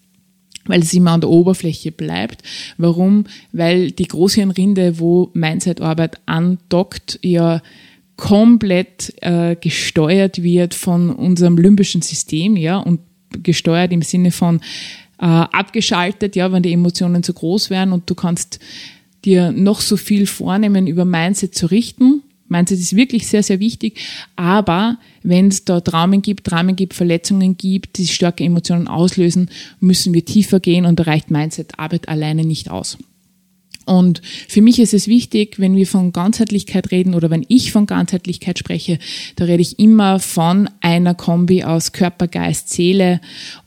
weil 0.65 0.83
es 0.83 0.93
immer 0.93 1.11
an 1.11 1.21
der 1.21 1.31
Oberfläche 1.31 1.91
bleibt. 1.91 2.43
Warum? 2.77 3.25
Weil 3.51 3.89
die 3.89 4.07
Großhirnrinde, 4.07 4.99
wo 4.99 5.31
Mindset-Arbeit 5.33 6.19
andockt, 6.27 7.17
ja 7.23 7.63
komplett 8.19 9.13
äh, 9.21 9.55
gesteuert 9.55 10.43
wird 10.43 10.75
von 10.75 11.09
unserem 11.09 11.57
limbischen 11.57 12.01
System, 12.01 12.57
ja, 12.57 12.77
und 12.77 12.99
gesteuert 13.43 13.93
im 13.93 14.01
Sinne 14.01 14.31
von 14.31 14.59
äh, 15.19 15.25
abgeschaltet, 15.25 16.35
ja, 16.35 16.51
wenn 16.51 16.63
die 16.63 16.73
Emotionen 16.73 17.23
zu 17.23 17.33
groß 17.33 17.69
werden 17.69 17.93
und 17.93 18.09
du 18.09 18.15
kannst 18.15 18.59
dir 19.25 19.51
noch 19.51 19.81
so 19.81 19.97
viel 19.97 20.27
vornehmen, 20.27 20.87
über 20.87 21.05
Mindset 21.05 21.55
zu 21.55 21.65
richten, 21.65 22.23
Mindset 22.49 22.79
ist 22.79 22.95
wirklich 22.95 23.27
sehr, 23.27 23.43
sehr 23.43 23.59
wichtig. 23.59 23.99
Aber 24.35 24.97
wenn 25.23 25.47
es 25.47 25.65
da 25.65 25.79
Traumen 25.81 26.21
gibt, 26.21 26.49
Dramen 26.49 26.75
gibt, 26.75 26.95
Verletzungen 26.95 27.57
gibt, 27.57 27.97
die 27.97 28.07
starke 28.07 28.43
Emotionen 28.43 28.87
auslösen, 28.87 29.49
müssen 29.79 30.13
wir 30.13 30.25
tiefer 30.25 30.59
gehen 30.59 30.85
und 30.85 30.99
da 30.99 31.03
reicht 31.03 31.31
Mindset-Arbeit 31.31 32.09
alleine 32.09 32.43
nicht 32.43 32.71
aus. 32.71 32.97
Und 33.85 34.21
für 34.47 34.61
mich 34.61 34.79
ist 34.79 34.93
es 34.93 35.07
wichtig, 35.07 35.57
wenn 35.57 35.75
wir 35.75 35.87
von 35.87 36.11
Ganzheitlichkeit 36.11 36.91
reden 36.91 37.15
oder 37.15 37.31
wenn 37.31 37.45
ich 37.47 37.71
von 37.71 37.87
Ganzheitlichkeit 37.87 38.59
spreche, 38.59 38.99
da 39.35 39.45
rede 39.45 39.61
ich 39.61 39.79
immer 39.79 40.19
von 40.19 40.69
einer 40.81 41.15
Kombi 41.15 41.63
aus 41.63 41.91
Körper, 41.91 42.27
Geist, 42.27 42.69
Seele 42.69 43.19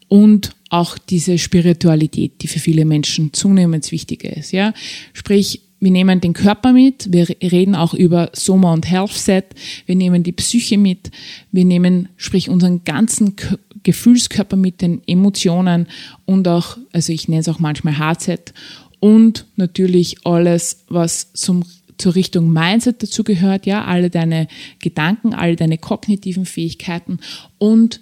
und 0.06 0.54
auch 0.72 0.96
diese 0.96 1.36
Spiritualität, 1.36 2.40
die 2.40 2.48
für 2.48 2.58
viele 2.58 2.86
Menschen 2.86 3.32
zunehmend 3.34 3.92
wichtiger 3.92 4.34
ist. 4.34 4.52
Ja, 4.52 4.72
sprich 5.12 5.60
wir 5.80 5.90
nehmen 5.90 6.20
den 6.20 6.32
Körper 6.32 6.72
mit, 6.72 7.12
wir 7.12 7.28
reden 7.28 7.74
auch 7.74 7.92
über 7.92 8.30
Soma 8.34 8.72
und 8.72 8.88
Health 8.88 9.12
Set, 9.12 9.46
wir 9.84 9.96
nehmen 9.96 10.22
die 10.22 10.30
Psyche 10.30 10.78
mit, 10.78 11.10
wir 11.50 11.64
nehmen, 11.64 12.08
sprich, 12.16 12.48
unseren 12.48 12.84
ganzen 12.84 13.34
Gefühlskörper 13.82 14.56
mit, 14.56 14.80
den 14.80 15.02
Emotionen 15.08 15.88
und 16.24 16.46
auch, 16.46 16.78
also 16.92 17.12
ich 17.12 17.26
nenne 17.26 17.40
es 17.40 17.48
auch 17.48 17.58
manchmal 17.58 17.98
HZ 17.98 18.54
und 19.00 19.44
natürlich 19.56 20.24
alles, 20.24 20.84
was 20.88 21.32
zum 21.32 21.64
zur 21.98 22.14
Richtung 22.14 22.52
Mindset 22.52 23.02
dazu 23.02 23.22
gehört, 23.22 23.66
ja, 23.66 23.84
alle 23.84 24.08
deine 24.08 24.48
Gedanken, 24.80 25.34
alle 25.34 25.56
deine 25.56 25.78
kognitiven 25.78 26.46
Fähigkeiten 26.46 27.18
und 27.58 28.00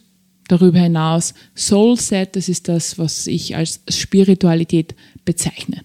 darüber 0.50 0.78
hinaus 0.78 1.34
Soul 1.54 1.96
Set, 1.96 2.36
das 2.36 2.48
ist 2.48 2.68
das, 2.68 2.98
was 2.98 3.26
ich 3.26 3.56
als 3.56 3.80
Spiritualität 3.88 4.94
bezeichne. 5.24 5.82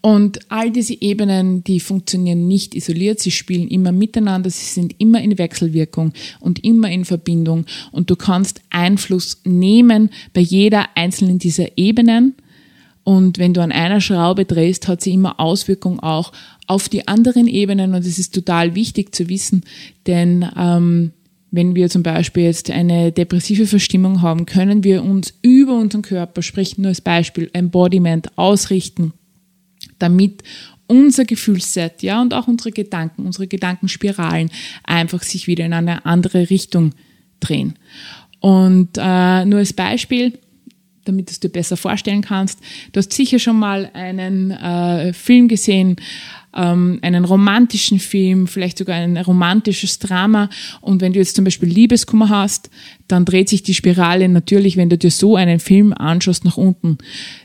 Und 0.00 0.50
all 0.50 0.70
diese 0.70 1.00
Ebenen, 1.00 1.62
die 1.62 1.78
funktionieren 1.78 2.48
nicht 2.48 2.74
isoliert, 2.74 3.20
sie 3.20 3.30
spielen 3.30 3.68
immer 3.68 3.92
miteinander, 3.92 4.50
sie 4.50 4.64
sind 4.64 4.94
immer 4.98 5.20
in 5.22 5.38
Wechselwirkung 5.38 6.12
und 6.40 6.64
immer 6.64 6.90
in 6.90 7.04
Verbindung. 7.04 7.66
Und 7.92 8.10
du 8.10 8.16
kannst 8.16 8.62
Einfluss 8.70 9.42
nehmen 9.44 10.10
bei 10.32 10.40
jeder 10.40 10.86
einzelnen 10.96 11.38
dieser 11.38 11.76
Ebenen. 11.76 12.34
Und 13.04 13.38
wenn 13.38 13.52
du 13.52 13.62
an 13.62 13.72
einer 13.72 14.00
Schraube 14.00 14.44
drehst, 14.44 14.88
hat 14.88 15.02
sie 15.02 15.12
immer 15.12 15.38
Auswirkung 15.38 16.00
auch 16.00 16.32
auf 16.66 16.88
die 16.88 17.06
anderen 17.06 17.46
Ebenen. 17.46 17.94
Und 17.94 18.06
es 18.06 18.18
ist 18.18 18.34
total 18.34 18.74
wichtig 18.74 19.14
zu 19.14 19.28
wissen, 19.28 19.64
denn 20.06 20.48
ähm, 20.56 21.12
wenn 21.52 21.76
wir 21.76 21.88
zum 21.88 22.02
Beispiel 22.02 22.44
jetzt 22.44 22.70
eine 22.70 23.12
depressive 23.12 23.66
Verstimmung 23.66 24.22
haben, 24.22 24.46
können 24.46 24.82
wir 24.82 25.04
uns 25.04 25.34
über 25.42 25.78
unseren 25.78 26.02
Körper, 26.02 26.42
sprich 26.42 26.78
nur 26.78 26.88
als 26.88 27.00
Beispiel 27.00 27.48
Embodiment, 27.52 28.36
ausrichten 28.36 29.12
damit 30.02 30.42
unser 30.86 31.24
Gefühlsset, 31.24 32.02
ja, 32.02 32.20
und 32.20 32.34
auch 32.34 32.48
unsere 32.48 32.72
Gedanken, 32.72 33.24
unsere 33.24 33.46
Gedankenspiralen 33.46 34.50
einfach 34.84 35.22
sich 35.22 35.46
wieder 35.46 35.64
in 35.64 35.72
eine 35.72 36.04
andere 36.04 36.50
Richtung 36.50 36.92
drehen. 37.40 37.74
Und 38.40 38.98
äh, 38.98 39.44
nur 39.44 39.60
als 39.60 39.72
Beispiel, 39.72 40.38
damit 41.04 41.28
du 41.28 41.32
es 41.32 41.40
dir 41.40 41.48
besser 41.48 41.76
vorstellen 41.76 42.22
kannst, 42.22 42.60
du 42.92 42.98
hast 42.98 43.12
sicher 43.12 43.38
schon 43.38 43.58
mal 43.58 43.90
einen 43.94 44.50
äh, 44.50 45.12
Film 45.12 45.48
gesehen, 45.48 45.96
ähm, 46.54 46.98
einen 47.02 47.24
romantischen 47.24 47.98
Film, 47.98 48.46
vielleicht 48.46 48.78
sogar 48.78 48.96
ein 48.96 49.16
romantisches 49.16 49.98
Drama. 49.98 50.50
Und 50.80 51.00
wenn 51.00 51.12
du 51.12 51.18
jetzt 51.18 51.36
zum 51.36 51.44
Beispiel 51.44 51.68
Liebeskummer 51.68 52.28
hast, 52.28 52.70
dann 53.08 53.24
dreht 53.24 53.48
sich 53.48 53.62
die 53.62 53.74
Spirale 53.74 54.28
natürlich, 54.28 54.76
wenn 54.76 54.90
du 54.90 54.98
dir 54.98 55.10
so 55.10 55.36
einen 55.36 55.60
Film 55.60 55.92
anschaust, 55.92 56.44
nach 56.44 56.56
unten. 56.56 56.98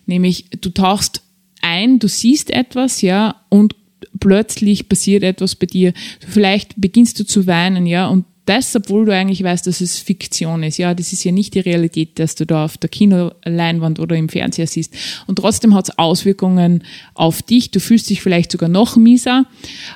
Nämlich, 0.06 0.50
du 0.62 0.70
tauchst 0.70 1.22
ein, 1.62 2.00
du 2.00 2.08
siehst 2.08 2.52
etwas, 2.52 3.02
ja, 3.02 3.36
und 3.50 3.76
plötzlich 4.20 4.90
passiert 4.90 5.24
etwas 5.24 5.56
bei 5.56 5.66
dir. 5.66 5.94
Vielleicht 6.28 6.74
beginnst 6.78 7.20
du 7.20 7.26
zu 7.26 7.48
weinen, 7.48 7.86
ja, 7.86 8.08
und 8.08 8.26
das, 8.50 8.76
obwohl 8.76 9.06
du 9.06 9.14
eigentlich 9.14 9.44
weißt, 9.44 9.68
dass 9.68 9.82
es 9.82 10.00
Fiktion 10.00 10.64
ist. 10.64 10.78
Ja, 10.78 10.94
das 10.94 11.14
ist 11.14 11.24
ja 11.24 11.32
nicht 11.32 11.54
die 11.54 11.60
Realität, 11.60 12.20
dass 12.20 12.36
du 12.36 12.46
da 12.46 12.66
auf 12.66 12.78
der 12.78 12.90
Kinoleinwand 12.90 14.00
oder 14.00 14.16
im 14.16 14.30
Fernseher 14.30 14.68
siehst. 14.68 14.96
Und 15.28 15.38
trotzdem 15.38 15.74
hat 15.76 15.90
es 15.90 15.98
Auswirkungen 15.98 16.84
auf 17.14 17.42
dich. 17.42 17.72
Du 17.72 17.80
fühlst 17.80 18.10
dich 18.10 18.22
vielleicht 18.22 18.52
sogar 18.52 18.70
noch 18.70 18.96
mieser, 18.96 19.46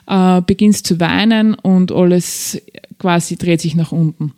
äh, 0.07 0.41
beginnst 0.41 0.87
zu 0.87 0.99
weinen 0.99 1.53
und 1.55 1.91
alles 1.91 2.61
quasi 2.99 3.37
dreht 3.37 3.61
sich 3.61 3.75
nach 3.75 3.91
unten. 3.91 4.33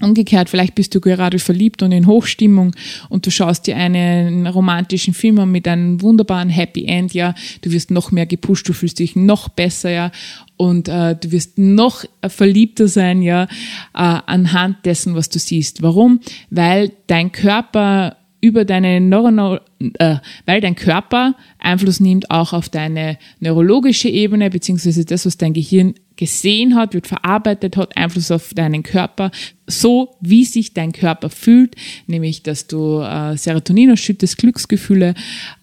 Umgekehrt, 0.00 0.50
vielleicht 0.50 0.74
bist 0.74 0.92
du 0.94 1.00
gerade 1.00 1.38
verliebt 1.38 1.80
und 1.82 1.92
in 1.92 2.08
Hochstimmung 2.08 2.74
und 3.10 3.26
du 3.26 3.30
schaust 3.30 3.68
dir 3.68 3.76
einen 3.76 4.44
romantischen 4.48 5.14
Film 5.14 5.38
an 5.38 5.52
mit 5.52 5.68
einem 5.68 6.02
wunderbaren 6.02 6.48
Happy 6.48 6.84
End, 6.86 7.14
ja, 7.14 7.32
du 7.62 7.70
wirst 7.70 7.92
noch 7.92 8.10
mehr 8.10 8.26
gepusht, 8.26 8.68
du 8.68 8.72
fühlst 8.72 8.98
dich 8.98 9.14
noch 9.14 9.48
besser, 9.48 9.90
ja, 9.90 10.10
und 10.56 10.88
äh, 10.88 11.14
du 11.14 11.30
wirst 11.30 11.58
noch 11.58 12.04
verliebter 12.26 12.88
sein, 12.88 13.22
ja, 13.22 13.44
äh, 13.44 13.48
anhand 13.94 14.84
dessen, 14.84 15.14
was 15.14 15.28
du 15.28 15.38
siehst. 15.38 15.80
Warum? 15.80 16.18
Weil 16.50 16.90
dein 17.06 17.30
Körper 17.30 18.16
über 18.44 18.66
deine 18.66 19.00
Neuronal, 19.00 19.62
äh, 19.98 20.16
weil 20.44 20.60
dein 20.60 20.76
Körper 20.76 21.34
Einfluss 21.58 21.98
nimmt 21.98 22.30
auch 22.30 22.52
auf 22.52 22.68
deine 22.68 23.16
neurologische 23.40 24.10
Ebene, 24.10 24.50
beziehungsweise 24.50 25.06
das, 25.06 25.24
was 25.24 25.38
dein 25.38 25.54
Gehirn 25.54 25.94
gesehen 26.16 26.74
hat, 26.74 26.92
wird 26.92 27.06
verarbeitet, 27.06 27.78
hat 27.78 27.96
Einfluss 27.96 28.30
auf 28.30 28.52
deinen 28.52 28.82
Körper, 28.82 29.30
so 29.66 30.14
wie 30.20 30.44
sich 30.44 30.74
dein 30.74 30.92
Körper 30.92 31.30
fühlt, 31.30 31.74
nämlich 32.06 32.42
dass 32.42 32.66
du 32.66 33.00
äh, 33.00 33.34
Serotonin 33.38 33.92
ausschüttest, 33.92 34.36
Glücksgefühle, 34.36 35.14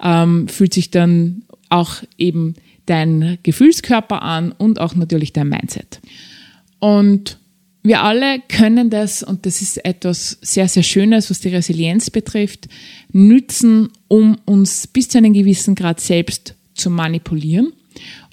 ähm, 0.04 0.48
fühlt 0.48 0.74
sich 0.74 0.90
dann 0.90 1.44
auch 1.70 1.98
eben 2.18 2.56
dein 2.88 3.38
Gefühlskörper 3.44 4.24
an 4.24 4.54
und 4.54 4.80
auch 4.80 4.96
natürlich 4.96 5.34
dein 5.34 5.50
Mindset. 5.50 6.02
Und 6.80 7.38
wir 7.84 8.04
alle 8.04 8.40
können 8.48 8.90
das, 8.90 9.24
und 9.24 9.46
das 9.46 9.62
ist 9.62 9.84
etwas 9.84 10.38
sehr, 10.42 10.68
sehr 10.68 10.84
Schönes, 10.84 11.30
was 11.30 11.40
die 11.40 11.50
Resilienz 11.50 12.10
betrifft, 12.10 12.68
nützen, 13.12 13.90
um 14.08 14.38
uns 14.46 14.88
bis 14.88 15.10
zu 15.10 15.18
einem 15.18 15.34
gewissen 15.34 15.76
Grad 15.76 16.00
selbst 16.00 16.56
zu 16.74 16.90
manipulieren. 16.90 17.74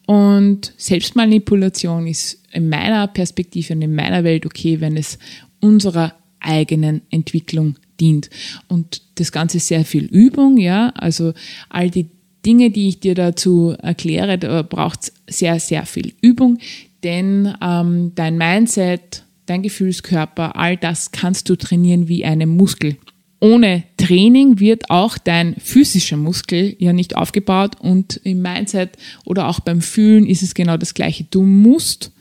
Und 0.06 0.72
Selbstmanipulation 0.76 2.06
ist 2.06 2.42
in 2.52 2.68
meiner 2.68 3.06
Perspektive 3.08 3.74
und 3.74 3.82
in 3.82 3.94
meiner 3.94 4.24
Welt 4.24 4.46
okay, 4.46 4.80
wenn 4.80 4.96
es 4.96 5.18
unserer 5.60 6.14
eigenen 6.40 7.02
Entwicklung 7.10 7.76
dient. 8.00 8.30
Und 8.68 9.02
das 9.16 9.32
Ganze 9.32 9.58
ist 9.58 9.68
sehr 9.68 9.84
viel 9.84 10.04
Übung, 10.04 10.56
ja. 10.56 10.90
Also 10.90 11.34
all 11.68 11.90
die 11.90 12.06
Dinge, 12.46 12.70
die 12.70 12.88
ich 12.88 13.00
dir 13.00 13.14
dazu 13.14 13.74
erkläre, 13.82 14.38
da 14.38 14.62
braucht 14.62 15.00
es 15.02 15.12
sehr, 15.38 15.58
sehr 15.60 15.84
viel 15.86 16.14
Übung, 16.22 16.58
denn 17.02 17.54
ähm, 17.60 18.12
dein 18.14 18.38
Mindset, 18.38 19.24
dein 19.48 19.62
Gefühlskörper, 19.62 20.56
all 20.56 20.76
das 20.76 21.10
kannst 21.10 21.48
du 21.48 21.56
trainieren 21.56 22.08
wie 22.08 22.24
einen 22.24 22.48
Muskel. 22.56 22.96
Ohne 23.40 23.84
Training 23.96 24.58
wird 24.58 24.90
auch 24.90 25.16
dein 25.16 25.54
physischer 25.54 26.16
Muskel 26.16 26.74
ja 26.78 26.92
nicht 26.92 27.16
aufgebaut 27.16 27.76
und 27.80 28.20
im 28.24 28.42
Mindset 28.42 28.96
oder 29.24 29.46
auch 29.46 29.60
beim 29.60 29.80
Fühlen 29.80 30.26
ist 30.26 30.42
es 30.42 30.54
genau 30.54 30.76
das 30.76 30.92
Gleiche. 30.92 31.24
Du 31.30 31.42
musst 31.42 32.12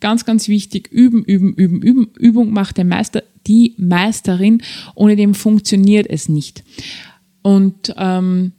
ganz, 0.00 0.24
ganz 0.24 0.48
wichtig, 0.48 0.88
üben, 0.90 1.24
üben, 1.24 1.54
üben, 1.54 1.80
üben. 1.80 2.08
Übung 2.18 2.52
macht 2.52 2.76
der 2.76 2.84
Meister, 2.84 3.22
die 3.46 3.74
Meisterin. 3.78 4.62
Ohne 4.94 5.16
dem 5.16 5.34
funktioniert 5.34 6.08
es 6.10 6.28
nicht. 6.28 6.64
Und 7.42 7.94
ähm, 7.96 8.52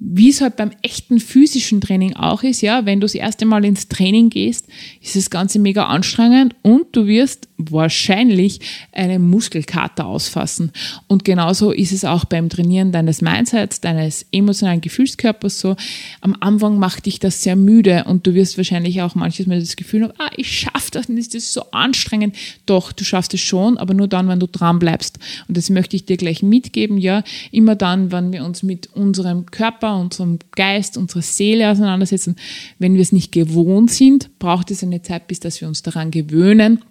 wie 0.00 0.30
es 0.30 0.40
halt 0.40 0.56
beim 0.56 0.70
echten 0.82 1.18
physischen 1.18 1.80
Training 1.80 2.14
auch 2.14 2.44
ist, 2.44 2.60
ja, 2.60 2.86
wenn 2.86 3.00
du 3.00 3.04
das 3.04 3.16
erste 3.16 3.46
Mal 3.46 3.64
ins 3.64 3.88
Training 3.88 4.30
gehst, 4.30 4.68
ist 5.02 5.16
das 5.16 5.28
Ganze 5.28 5.58
mega 5.58 5.86
anstrengend 5.86 6.54
und 6.62 6.86
du 6.92 7.06
wirst 7.06 7.48
wahrscheinlich 7.56 8.60
eine 8.92 9.18
Muskelkater 9.18 10.06
ausfassen. 10.06 10.70
Und 11.08 11.24
genauso 11.24 11.72
ist 11.72 11.90
es 11.90 12.04
auch 12.04 12.24
beim 12.24 12.48
Trainieren 12.48 12.92
deines 12.92 13.20
Mindsets, 13.22 13.80
deines 13.80 14.24
emotionalen 14.30 14.80
Gefühlskörpers 14.80 15.58
so. 15.58 15.74
Am 16.20 16.36
Anfang 16.38 16.78
macht 16.78 17.06
dich 17.06 17.18
das 17.18 17.42
sehr 17.42 17.56
müde 17.56 18.04
und 18.04 18.24
du 18.24 18.34
wirst 18.34 18.56
wahrscheinlich 18.56 19.02
auch 19.02 19.16
manches 19.16 19.48
Mal 19.48 19.58
das 19.58 19.74
Gefühl 19.74 20.04
haben, 20.04 20.12
ah, 20.18 20.30
ich 20.36 20.60
schaffe 20.60 20.92
das 20.92 21.08
nicht, 21.08 21.34
das 21.34 21.42
ist 21.42 21.52
so 21.52 21.72
anstrengend. 21.72 22.36
Doch, 22.66 22.92
du 22.92 23.02
schaffst 23.02 23.34
es 23.34 23.40
schon, 23.40 23.76
aber 23.76 23.94
nur 23.94 24.06
dann, 24.06 24.28
wenn 24.28 24.38
du 24.38 24.46
dran 24.46 24.78
bleibst. 24.78 25.18
Und 25.48 25.56
das 25.56 25.70
möchte 25.70 25.96
ich 25.96 26.04
dir 26.04 26.16
gleich 26.16 26.44
mitgeben, 26.44 26.98
ja, 26.98 27.24
immer 27.50 27.74
dann, 27.74 28.12
wenn 28.12 28.32
wir 28.32 28.44
uns 28.44 28.62
mit 28.62 28.94
unserem 28.94 29.46
Körper 29.46 29.87
Körper, 29.88 30.00
unserem 30.00 30.38
Geist, 30.52 30.96
unserer 30.96 31.22
Seele 31.22 31.70
auseinandersetzen. 31.70 32.36
Wenn 32.78 32.94
wir 32.94 33.02
es 33.02 33.12
nicht 33.12 33.32
gewohnt 33.32 33.90
sind, 33.90 34.38
braucht 34.38 34.70
es 34.70 34.82
eine 34.82 35.02
Zeit, 35.02 35.26
bis 35.26 35.40
dass 35.40 35.60
wir 35.60 35.68
uns 35.68 35.82
daran 35.82 36.10
gewöhnen 36.10 36.84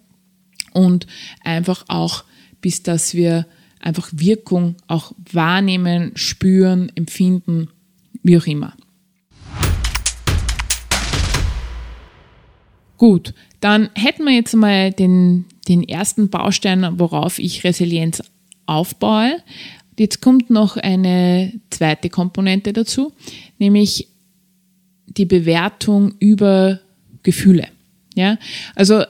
und 0.72 1.06
einfach 1.42 1.84
auch, 1.88 2.24
bis 2.60 2.82
dass 2.82 3.14
wir 3.14 3.46
einfach 3.80 4.08
Wirkung 4.12 4.76
auch 4.88 5.12
wahrnehmen, 5.32 6.12
spüren, 6.14 6.90
empfinden, 6.94 7.68
wie 8.22 8.38
auch 8.38 8.46
immer. 8.46 8.74
Gut, 12.96 13.32
dann 13.60 13.90
hätten 13.94 14.24
wir 14.24 14.34
jetzt 14.34 14.56
mal 14.56 14.90
den, 14.90 15.44
den 15.68 15.84
ersten 15.84 16.30
Baustein, 16.30 16.98
worauf 16.98 17.38
ich 17.38 17.62
Resilienz 17.62 18.22
aufbaue. 18.66 19.36
Jetzt 19.98 20.20
kommt 20.20 20.50
noch 20.50 20.76
eine 20.76 21.52
zweite 21.70 22.08
Komponente 22.08 22.72
dazu, 22.72 23.12
nämlich 23.58 24.08
die 25.06 25.24
Bewertung 25.24 26.14
über 26.18 26.80
Gefühle. 27.22 27.66
Ja, 28.14 28.38
also 28.74 29.02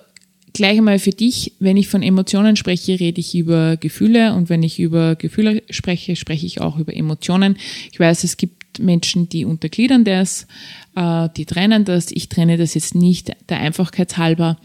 gleich 0.53 0.79
einmal 0.79 0.99
für 0.99 1.11
dich, 1.11 1.53
wenn 1.61 1.77
ich 1.77 1.89
von 1.89 2.03
Emotionen 2.03 2.57
spreche, 2.57 2.99
rede 2.99 3.21
ich 3.21 3.35
über 3.35 3.77
Gefühle 3.77 4.35
und 4.35 4.49
wenn 4.49 4.63
ich 4.63 4.81
über 4.81 5.15
Gefühle 5.17 5.63
spreche, 5.71 6.17
spreche 6.17 6.47
ich 6.47 6.61
auch 6.61 6.79
über 6.79 6.95
Emotionen. 6.95 7.57
Ich 7.93 8.01
weiß, 8.01 8.25
es 8.25 8.37
gibt 8.37 8.79
Menschen, 8.79 9.29
die 9.29 9.45
untergliedern 9.45 10.05
das, 10.05 10.47
äh, 10.95 11.29
die 11.37 11.47
trennen 11.47 11.85
das. 11.85 12.11
Ich 12.11 12.29
trenne 12.29 12.57
das 12.57 12.75
jetzt 12.75 12.95
nicht 12.95 13.33
der 13.49 13.61
Einfachkeit 13.61 14.17
halber. 14.19 14.59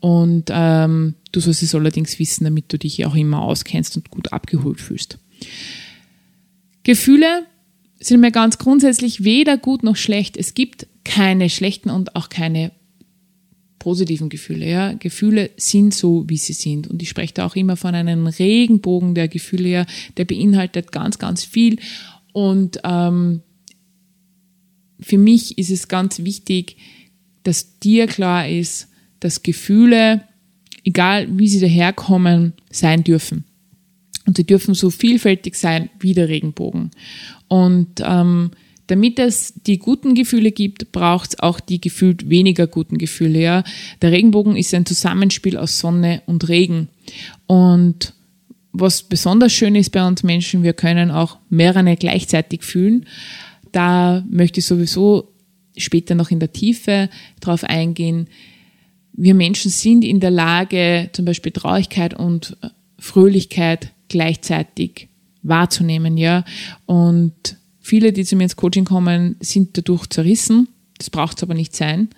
Und 0.00 0.50
ähm, 0.50 1.14
du 1.32 1.40
sollst 1.40 1.62
es 1.62 1.74
allerdings 1.74 2.18
wissen, 2.18 2.44
damit 2.44 2.72
du 2.72 2.78
dich 2.78 3.04
auch 3.06 3.14
immer 3.14 3.42
auskennst 3.42 3.96
und 3.96 4.10
gut 4.10 4.32
abgeholt 4.32 4.80
fühlst. 4.80 5.18
Gefühle 6.82 7.46
sind 7.98 8.20
mir 8.20 8.30
ganz 8.30 8.58
grundsätzlich 8.58 9.24
weder 9.24 9.56
gut 9.56 9.82
noch 9.82 9.96
schlecht. 9.96 10.36
Es 10.36 10.54
gibt 10.54 10.86
keine 11.04 11.50
schlechten 11.50 11.90
und 11.90 12.14
auch 12.14 12.28
keine 12.28 12.72
positiven 13.86 14.28
Gefühle. 14.28 14.68
Ja? 14.68 14.92
Gefühle 14.94 15.50
sind 15.56 15.94
so, 15.94 16.24
wie 16.28 16.36
sie 16.36 16.52
sind. 16.52 16.88
Und 16.88 17.02
ich 17.02 17.08
spreche 17.08 17.34
da 17.34 17.46
auch 17.46 17.56
immer 17.56 17.76
von 17.76 17.94
einem 17.94 18.26
Regenbogen 18.26 19.14
der 19.14 19.28
Gefühle. 19.28 19.68
Ja? 19.68 19.86
Der 20.16 20.24
beinhaltet 20.24 20.92
ganz, 20.92 21.18
ganz 21.18 21.44
viel. 21.44 21.78
Und 22.32 22.80
ähm, 22.84 23.42
für 25.00 25.18
mich 25.18 25.58
ist 25.58 25.70
es 25.70 25.88
ganz 25.88 26.18
wichtig, 26.20 26.76
dass 27.44 27.78
dir 27.78 28.06
klar 28.06 28.48
ist, 28.48 28.88
dass 29.20 29.42
Gefühle, 29.42 30.22
egal 30.84 31.28
wie 31.38 31.48
sie 31.48 31.60
daherkommen, 31.60 32.54
sein 32.70 33.04
dürfen. 33.04 33.44
Und 34.26 34.36
sie 34.36 34.44
dürfen 34.44 34.74
so 34.74 34.90
vielfältig 34.90 35.54
sein 35.54 35.88
wie 36.00 36.14
der 36.14 36.28
Regenbogen. 36.28 36.90
Und 37.48 38.02
ähm, 38.04 38.50
damit 38.86 39.18
es 39.18 39.54
die 39.66 39.78
guten 39.78 40.14
Gefühle 40.14 40.52
gibt, 40.52 40.92
braucht 40.92 41.30
es 41.30 41.38
auch 41.40 41.58
die 41.58 41.80
gefühlt 41.80 42.28
weniger 42.28 42.66
guten 42.66 42.98
Gefühle. 42.98 43.40
Ja? 43.40 43.64
Der 44.02 44.12
Regenbogen 44.12 44.56
ist 44.56 44.74
ein 44.74 44.86
Zusammenspiel 44.86 45.56
aus 45.56 45.78
Sonne 45.78 46.22
und 46.26 46.48
Regen. 46.48 46.88
Und 47.46 48.14
was 48.72 49.02
besonders 49.02 49.52
schön 49.52 49.74
ist 49.74 49.90
bei 49.90 50.06
uns 50.06 50.22
Menschen, 50.22 50.62
wir 50.62 50.74
können 50.74 51.10
auch 51.10 51.38
mehrere 51.48 51.96
gleichzeitig 51.96 52.62
fühlen. 52.62 53.06
Da 53.72 54.24
möchte 54.28 54.60
ich 54.60 54.66
sowieso 54.66 55.32
später 55.76 56.14
noch 56.14 56.30
in 56.30 56.40
der 56.40 56.52
Tiefe 56.52 57.08
drauf 57.40 57.64
eingehen. 57.64 58.28
Wir 59.12 59.34
Menschen 59.34 59.70
sind 59.70 60.04
in 60.04 60.20
der 60.20 60.30
Lage, 60.30 61.10
zum 61.12 61.24
Beispiel 61.24 61.52
Traurigkeit 61.52 62.14
und 62.14 62.56
Fröhlichkeit 62.98 63.92
gleichzeitig 64.08 65.08
wahrzunehmen, 65.42 66.16
ja. 66.16 66.44
Und 66.86 67.56
viele, 67.80 68.12
die 68.12 68.24
zu 68.24 68.36
mir 68.36 68.44
ins 68.44 68.56
Coaching 68.56 68.84
kommen, 68.84 69.36
sind 69.40 69.76
dadurch 69.76 70.06
zerrissen. 70.06 70.68
Das 70.98 71.10
braucht 71.10 71.36
es 71.38 71.42
aber 71.42 71.54
nicht 71.54 71.76
sein, 71.76 72.08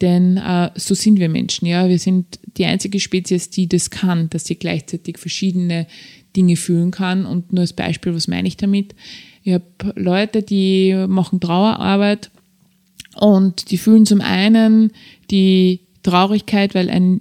denn 0.00 0.36
äh, 0.36 0.70
so 0.74 0.94
sind 0.94 1.18
wir 1.18 1.28
Menschen, 1.28 1.66
ja. 1.66 1.88
Wir 1.88 1.98
sind 1.98 2.38
die 2.56 2.66
einzige 2.66 3.00
Spezies, 3.00 3.50
die 3.50 3.68
das 3.68 3.90
kann, 3.90 4.28
dass 4.30 4.44
sie 4.44 4.56
gleichzeitig 4.56 5.18
verschiedene 5.18 5.86
Dinge 6.34 6.56
fühlen 6.56 6.90
kann. 6.90 7.24
Und 7.24 7.52
nur 7.52 7.62
als 7.62 7.72
Beispiel, 7.72 8.14
was 8.14 8.28
meine 8.28 8.48
ich 8.48 8.56
damit? 8.56 8.94
Ich 9.42 9.52
habe 9.52 9.64
Leute, 9.94 10.42
die 10.42 11.06
machen 11.08 11.40
Trauerarbeit 11.40 12.30
und 13.14 13.70
die 13.70 13.78
fühlen 13.78 14.04
zum 14.04 14.20
einen 14.20 14.92
die 15.30 15.80
Traurigkeit, 16.02 16.74
weil 16.74 16.90
ein 16.90 17.20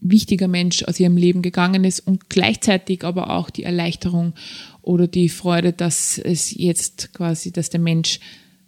wichtiger 0.00 0.48
Mensch 0.48 0.84
aus 0.84 1.00
ihrem 1.00 1.16
Leben 1.16 1.42
gegangen 1.42 1.84
ist 1.84 2.00
und 2.00 2.30
gleichzeitig 2.30 3.04
aber 3.04 3.30
auch 3.30 3.50
die 3.50 3.64
Erleichterung 3.64 4.34
oder 4.82 5.06
die 5.06 5.28
Freude, 5.28 5.72
dass 5.72 6.18
es 6.18 6.54
jetzt 6.54 7.12
quasi, 7.12 7.52
dass 7.52 7.70
der 7.70 7.80
Mensch, 7.80 8.20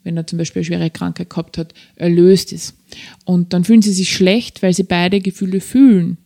wenn 0.03 0.17
er 0.17 0.27
zum 0.27 0.39
Beispiel 0.39 0.61
eine 0.61 0.67
schwere 0.67 0.91
Krankheit 0.91 1.31
gehabt 1.31 1.57
hat, 1.59 1.75
erlöst 1.97 2.53
ist. 2.53 2.75
Und 3.25 3.53
dann 3.53 3.65
fühlen 3.65 3.83
sie 3.83 3.93
sich 3.93 4.13
schlecht, 4.13 4.63
weil 4.63 4.75
sie 4.75 4.83
beide 4.83 5.21
Gefühle 5.21 5.61
fühlen. 5.61 6.19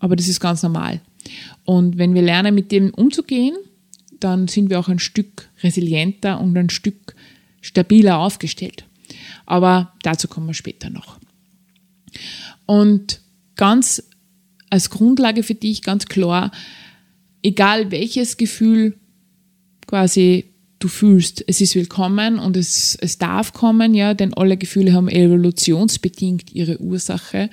Aber 0.00 0.16
das 0.16 0.28
ist 0.28 0.40
ganz 0.40 0.62
normal. 0.62 1.00
Und 1.64 1.98
wenn 1.98 2.14
wir 2.14 2.22
lernen, 2.22 2.54
mit 2.54 2.72
dem 2.72 2.90
umzugehen, 2.90 3.56
dann 4.20 4.48
sind 4.48 4.70
wir 4.70 4.78
auch 4.78 4.88
ein 4.88 4.98
Stück 4.98 5.48
resilienter 5.62 6.40
und 6.40 6.56
ein 6.56 6.70
Stück 6.70 7.14
stabiler 7.60 8.18
aufgestellt. 8.18 8.84
Aber 9.46 9.92
dazu 10.02 10.28
kommen 10.28 10.46
wir 10.46 10.54
später 10.54 10.90
noch. 10.90 11.18
Und 12.66 13.20
ganz 13.56 14.02
als 14.72 14.88
Grundlage 14.88 15.42
für 15.42 15.54
dich 15.54 15.82
ganz 15.82 16.06
klar, 16.06 16.50
egal 17.42 17.90
welches 17.90 18.38
Gefühl 18.38 18.96
quasi 19.86 20.46
du 20.78 20.88
fühlst, 20.88 21.44
es 21.46 21.60
ist 21.60 21.74
willkommen 21.74 22.38
und 22.38 22.56
es, 22.56 22.96
es 22.98 23.18
darf 23.18 23.52
kommen, 23.52 23.92
ja, 23.92 24.14
denn 24.14 24.32
alle 24.32 24.56
Gefühle 24.56 24.94
haben 24.94 25.08
evolutionsbedingt 25.08 26.54
ihre 26.54 26.80
Ursache 26.80 27.50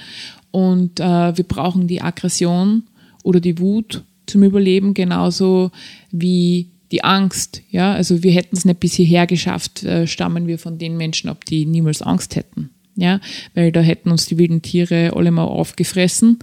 und 0.51 1.01
äh, 1.01 1.38
wir 1.38 1.43
brauchen 1.43 1.88
die 1.88 2.01
Aggression 2.01 2.84
oder 3.23 3.41
die 3.41 3.60
Wut 3.60 4.03
zum 4.25 4.43
Überleben 4.43 4.93
genauso 4.93 5.71
wie 6.12 6.69
die 6.93 7.03
Angst, 7.03 7.62
ja, 7.69 7.93
also 7.93 8.23
wir 8.23 8.32
hätten 8.32 8.55
es 8.55 8.63
nicht 8.63 8.79
bis 8.79 8.93
hierher 8.93 9.27
geschafft, 9.27 9.84
äh, 9.84 10.08
stammen 10.08 10.47
wir 10.47 10.58
von 10.58 10.77
den 10.77 10.95
Menschen 10.95 11.29
ab, 11.29 11.43
die 11.43 11.65
niemals 11.65 12.01
Angst 12.01 12.38
hätten 12.38 12.69
ja, 12.99 13.19
weil 13.53 13.71
da 13.71 13.81
hätten 13.81 14.12
uns 14.12 14.25
die 14.25 14.38
wilden 14.38 14.62
Tiere 14.62 15.13
alle 15.15 15.31
mal 15.31 15.43
aufgefressen. 15.43 16.39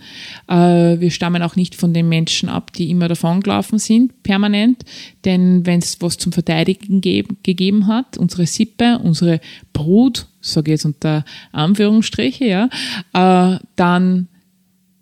Äh, 0.48 0.54
wir 1.00 1.10
stammen 1.10 1.42
auch 1.42 1.56
nicht 1.56 1.74
von 1.74 1.92
den 1.92 2.08
Menschen 2.08 2.48
ab, 2.48 2.72
die 2.72 2.90
immer 2.90 3.08
davongelaufen 3.08 3.78
sind, 3.78 4.22
permanent, 4.22 4.84
denn 5.24 5.66
wenn 5.66 5.80
es 5.80 6.00
was 6.00 6.18
zum 6.18 6.32
Verteidigen 6.32 7.00
ge 7.00 7.24
gegeben 7.42 7.86
hat, 7.86 8.18
unsere 8.18 8.46
Sippe, 8.46 8.98
unsere 9.02 9.40
Brut, 9.72 10.26
sage 10.40 10.70
ich 10.70 10.76
jetzt 10.76 10.84
unter 10.84 11.24
Anführungsstriche, 11.52 12.44
ja, 12.44 12.68
äh, 13.12 13.58
dann 13.76 14.28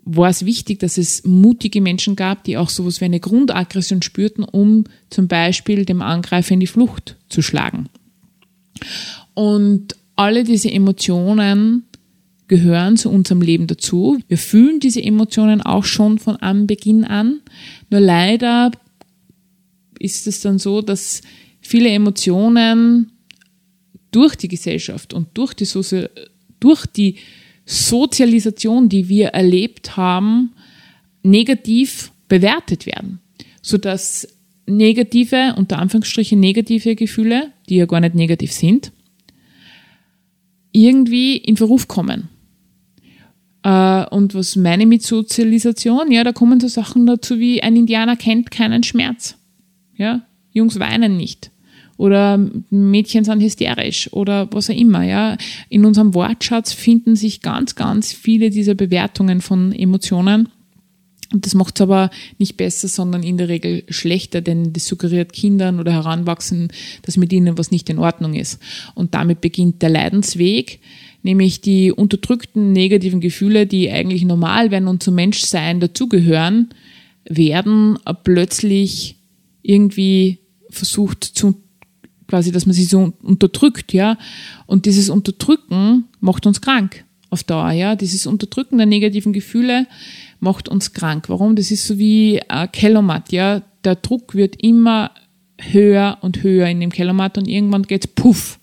war 0.05 0.29
es 0.29 0.45
wichtig, 0.45 0.81
dass 0.81 0.99
es 0.99 1.25
mutige 1.25 1.81
Menschen 1.81 2.15
gab, 2.15 2.45
die 2.45 2.59
auch 2.59 2.69
sowas 2.69 3.01
wie 3.01 3.07
eine 3.07 3.21
Grundaggression 3.21 4.03
spürten, 4.03 4.45
um 4.45 4.85
zum 5.11 5.29
Beispiel 5.29 5.85
dem 5.85 6.03
Angreifer 6.03 6.55
in 6.55 6.61
die 6.61 6.67
Flucht 6.67 7.17
zu 7.29 7.43
schlagen. 7.43 7.89
Und 9.33 9.97
alle 10.17 10.45
diese 10.45 10.71
Emotionen 10.71 11.85
gehören 12.49 12.97
zu 12.97 13.11
unserem 13.11 13.43
Leben 13.43 13.67
dazu. 13.67 14.19
Wir 14.29 14.39
fühlen 14.39 14.81
diese 14.81 15.03
Emotionen 15.03 15.61
auch 15.61 15.85
schon 15.85 16.19
von 16.19 16.37
Anbeginn 16.37 17.05
an. 17.05 17.41
Nur 17.91 18.01
leider 18.01 18.71
ist 19.99 20.27
es 20.27 20.41
dann 20.41 20.59
so, 20.59 20.83
dass 20.83 21.23
viele 21.61 21.89
Emotionen 21.89 23.13
durch 24.11 24.37
die 24.37 24.49
Gesellschaft 24.49 25.15
und 25.15 25.29
durch 25.35 25.55
die, 25.55 25.65
Sozi 25.65 26.07
durch 26.61 26.87
die 26.87 27.17
Sozialisation, 27.67 28.89
die 28.89 29.09
wir 29.09 29.29
erlebt 29.29 29.97
haben, 29.97 30.53
negativ 31.23 32.13
bewertet 32.29 32.85
werden, 32.85 33.21
sodass 33.63 34.29
negative, 34.67 35.55
unter 35.57 35.79
Anführungsstrichen 35.79 36.39
negative 36.39 36.95
Gefühle, 36.95 37.53
die 37.69 37.77
ja 37.77 37.87
gar 37.87 38.01
nicht 38.01 38.15
negativ 38.15 38.53
sind, 38.53 38.93
irgendwie 40.75 41.37
in 41.37 41.57
Verruf 41.57 41.89
kommen. 41.89 42.29
Äh, 43.63 44.05
und 44.07 44.35
was 44.35 44.57
meine 44.57 44.83
ich 44.83 44.89
mit 44.89 45.03
Sozialisation? 45.03 46.13
Ja, 46.13 46.25
da 46.25 46.33
kommen 46.33 46.61
so 46.61 46.69
Sachen 46.69 47.07
dazu 47.07 47.39
wie 47.39 47.63
ein 47.63 47.77
Indianer 47.77 48.17
kennt 48.17 48.51
keinen 48.51 48.83
Schmerz. 48.83 49.39
Ja, 49.97 50.23
Jungs 50.53 50.79
weinen 50.79 51.17
nicht. 51.17 51.51
Oder 51.97 52.39
Mädchen 52.71 53.25
sind 53.25 53.41
hysterisch 53.41 54.13
oder 54.13 54.53
was 54.53 54.69
auch 54.69 54.75
immer, 54.75 55.05
ja. 55.05 55.37
In 55.69 55.85
unserem 55.85 56.13
Wortschatz 56.13 56.73
finden 56.73 57.15
sich 57.15 57.41
ganz, 57.41 57.77
ganz 57.77 58.13
viele 58.13 58.51
dieser 58.51 58.75
Bewertungen 58.75 59.41
von 59.41 59.73
Emotionen. 59.73 60.49
Und 61.35 61.47
das 61.47 61.55
macht 61.55 61.75
es 61.77 61.83
aber 61.83 62.11
nicht 62.39 62.57
besser, 62.57 62.87
sondern 62.87 63.25
in 63.25 63.37
der 63.37 63.49
Regel 63.49 63.83
schlechter, 63.89 64.41
denn 64.41 64.73
das 64.73 64.87
suggeriert 64.87 65.33
Kindern 65.33 65.81
oder 65.81 65.93
Heranwachsenden, 65.93 66.69
dass 67.03 67.17
mit 67.17 67.33
ihnen 67.33 67.59
was 67.59 67.73
nicht 67.73 67.91
in 67.91 67.99
Ordnung 67.99 68.35
ist. 68.35 68.63
Und 68.95 69.15
damit 69.15 69.41
beginnt 69.41 69.83
der 69.83 69.91
Leidensweg, 69.91 70.79
nämlich 71.25 71.61
die 71.61 71.91
unterdrückten 71.91 72.73
negativen 72.73 73.21
Gefühle, 73.21 73.67
die 73.67 73.91
eigentlich 73.91 74.25
normal 74.25 74.71
werden 74.71 74.87
und 74.87 75.03
zum 75.03 75.17
Menschsein 75.17 75.81
dazugehören, 75.81 76.69
werden 77.29 77.99
plötzlich 78.23 79.17
irgendwie 79.63 80.39
versucht 80.71 81.25
zu 81.25 81.57
quasi, 82.29 82.53
dass 82.53 82.65
man 82.65 82.75
sie 82.75 82.85
so 82.85 83.13
unterdrückt, 83.23 83.93
ja. 83.93 84.19
Und 84.67 84.87
dieses 84.87 85.11
Unterdrücken 85.11 86.05
macht 86.21 86.47
uns 86.47 86.61
krank 86.61 87.04
auf 87.35 87.45
Dauer, 87.45 87.73
ja. 87.73 87.97
Dieses 87.97 88.27
Unterdrücken 88.27 88.79
der 88.79 88.87
negativen 88.87 89.33
Gefühle 89.33 89.87
macht 90.41 90.69
uns 90.69 90.93
krank. 90.95 91.29
Warum? 91.29 91.57
Das 91.57 91.71
ist 91.71 91.87
so 91.87 91.99
wie 91.99 92.41
ein 92.49 92.73
Kellermatt, 92.73 93.33
ja. 93.33 93.63
Der 93.85 93.97
Druck 93.97 94.35
wird 94.35 94.63
immer 94.63 95.11
höher 95.61 96.19
und 96.23 96.43
höher 96.43 96.67
in 96.69 96.81
dem 96.81 96.91
Kellermatt 96.91 97.37
und 97.37 97.47
irgendwann 97.47 97.83
geht's 97.83 98.07
puff 98.07 98.59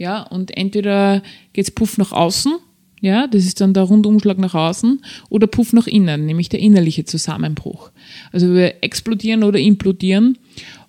ja, 0.00 0.22
und 0.22 0.56
entweder 0.56 1.22
geht's 1.52 1.70
Puff 1.70 1.98
nach 1.98 2.10
außen, 2.10 2.54
ja, 3.02 3.26
das 3.26 3.44
ist 3.44 3.60
dann 3.60 3.74
der 3.74 3.82
Rundumschlag 3.82 4.38
nach 4.38 4.54
außen, 4.54 5.02
oder 5.28 5.46
Puff 5.46 5.74
nach 5.74 5.86
innen, 5.86 6.24
nämlich 6.24 6.48
der 6.48 6.60
innerliche 6.60 7.04
Zusammenbruch. 7.04 7.90
Also 8.32 8.54
wir 8.54 8.82
explodieren 8.82 9.44
oder 9.44 9.58
implodieren. 9.58 10.38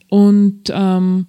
Und 0.07 0.71
ähm, 0.73 1.27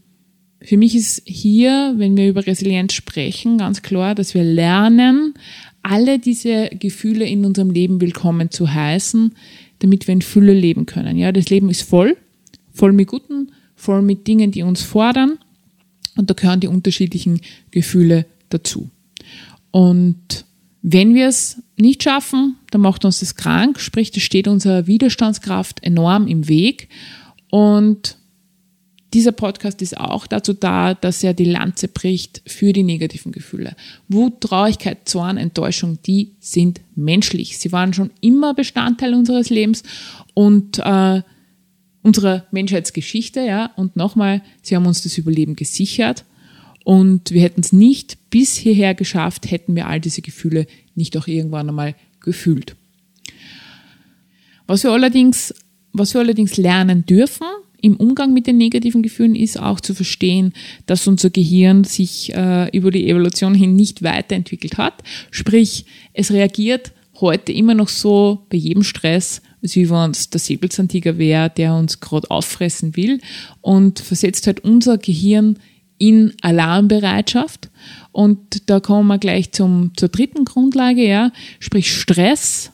für 0.60 0.76
mich 0.76 0.94
ist 0.94 1.22
hier, 1.24 1.94
wenn 1.96 2.16
wir 2.16 2.28
über 2.28 2.46
Resilienz 2.46 2.92
sprechen, 2.92 3.58
ganz 3.58 3.82
klar, 3.82 4.14
dass 4.14 4.32
wir 4.32 4.44
lernen, 4.44 5.34
alle 5.82 6.18
diese 6.18 6.70
Gefühle 6.70 7.26
in 7.26 7.44
unserem 7.44 7.70
Leben 7.70 8.00
willkommen 8.00 8.50
zu 8.50 8.72
heißen, 8.72 9.34
damit 9.80 10.06
wir 10.06 10.12
in 10.12 10.22
Fülle 10.22 10.54
leben 10.54 10.86
können. 10.86 11.16
Ja, 11.16 11.32
das 11.32 11.50
Leben 11.50 11.68
ist 11.68 11.82
voll, 11.82 12.16
voll 12.72 12.92
mit 12.92 13.08
Guten, 13.08 13.52
voll 13.74 14.02
mit 14.02 14.26
Dingen, 14.26 14.52
die 14.52 14.62
uns 14.62 14.82
fordern 14.82 15.38
und 16.16 16.30
da 16.30 16.34
gehören 16.34 16.60
die 16.60 16.68
unterschiedlichen 16.68 17.40
Gefühle 17.70 18.26
dazu. 18.50 18.90
Und 19.70 20.44
wenn 20.82 21.14
wir 21.14 21.28
es 21.28 21.62
nicht 21.76 22.02
schaffen, 22.02 22.56
dann 22.70 22.80
macht 22.80 23.04
uns 23.04 23.20
das 23.20 23.36
krank, 23.36 23.80
sprich, 23.80 24.10
das 24.10 24.22
steht 24.22 24.48
unserer 24.48 24.86
Widerstandskraft 24.86 25.82
enorm 25.82 26.26
im 26.26 26.48
Weg. 26.48 26.88
Und 27.50 28.18
dieser 29.12 29.32
Podcast 29.32 29.82
ist 29.82 29.98
auch 29.98 30.26
dazu 30.26 30.52
da, 30.54 30.94
dass 30.94 31.22
er 31.22 31.34
die 31.34 31.44
Lanze 31.44 31.88
bricht 31.88 32.42
für 32.46 32.72
die 32.72 32.82
negativen 32.82 33.32
Gefühle. 33.32 33.76
Wut, 34.08 34.40
Traurigkeit, 34.40 35.08
Zorn, 35.08 35.36
Enttäuschung, 35.36 35.98
die 36.06 36.32
sind 36.40 36.80
menschlich. 36.94 37.58
Sie 37.58 37.72
waren 37.72 37.92
schon 37.92 38.10
immer 38.20 38.54
Bestandteil 38.54 39.14
unseres 39.14 39.50
Lebens 39.50 39.82
und 40.34 40.78
äh, 40.78 41.22
unserer 42.02 42.46
Menschheitsgeschichte, 42.50 43.40
ja. 43.40 43.70
Und 43.76 43.96
nochmal, 43.96 44.42
sie 44.62 44.76
haben 44.76 44.86
uns 44.86 45.02
das 45.02 45.18
Überleben 45.18 45.56
gesichert. 45.56 46.24
Und 46.84 47.30
wir 47.30 47.42
hätten 47.42 47.60
es 47.60 47.72
nicht 47.72 48.18
bis 48.30 48.56
hierher 48.56 48.94
geschafft, 48.94 49.50
hätten 49.50 49.76
wir 49.76 49.86
all 49.86 50.00
diese 50.00 50.22
Gefühle 50.22 50.66
nicht 50.94 51.16
auch 51.16 51.28
irgendwann 51.28 51.68
einmal 51.68 51.94
gefühlt. 52.20 52.74
Was 54.66 54.82
wir 54.82 54.90
allerdings, 54.90 55.54
was 55.92 56.14
wir 56.14 56.20
allerdings 56.20 56.56
lernen 56.56 57.06
dürfen 57.06 57.46
im 57.82 57.96
Umgang 57.96 58.32
mit 58.32 58.46
den 58.46 58.56
negativen 58.56 59.02
Gefühlen 59.02 59.34
ist 59.34 59.60
auch 59.60 59.80
zu 59.80 59.94
verstehen, 59.94 60.54
dass 60.86 61.06
unser 61.06 61.28
Gehirn 61.28 61.84
sich 61.84 62.34
äh, 62.34 62.74
über 62.76 62.90
die 62.90 63.08
Evolution 63.08 63.54
hin 63.54 63.76
nicht 63.76 64.02
weiterentwickelt 64.02 64.78
hat. 64.78 65.02
Sprich, 65.30 65.84
es 66.14 66.30
reagiert 66.30 66.92
heute 67.20 67.52
immer 67.52 67.74
noch 67.74 67.88
so 67.88 68.46
bei 68.48 68.56
jedem 68.56 68.82
Stress 68.82 69.42
als 69.62 69.76
wie 69.76 69.88
wenn 69.88 70.10
es 70.10 70.28
der 70.28 70.40
Säbelzahntiger 70.40 71.18
wäre, 71.18 71.50
der 71.50 71.74
uns 71.74 72.00
gerade 72.00 72.30
auffressen 72.30 72.96
will 72.96 73.20
und 73.60 74.00
versetzt 74.00 74.46
halt 74.46 74.60
unser 74.60 74.98
Gehirn 74.98 75.58
in 75.98 76.34
Alarmbereitschaft. 76.42 77.70
Und 78.10 78.68
da 78.68 78.80
kommen 78.80 79.06
wir 79.06 79.18
gleich 79.18 79.52
zum, 79.52 79.92
zur 79.96 80.08
dritten 80.08 80.44
Grundlage, 80.44 81.06
ja, 81.06 81.30
sprich 81.60 81.92
Stress 81.92 82.72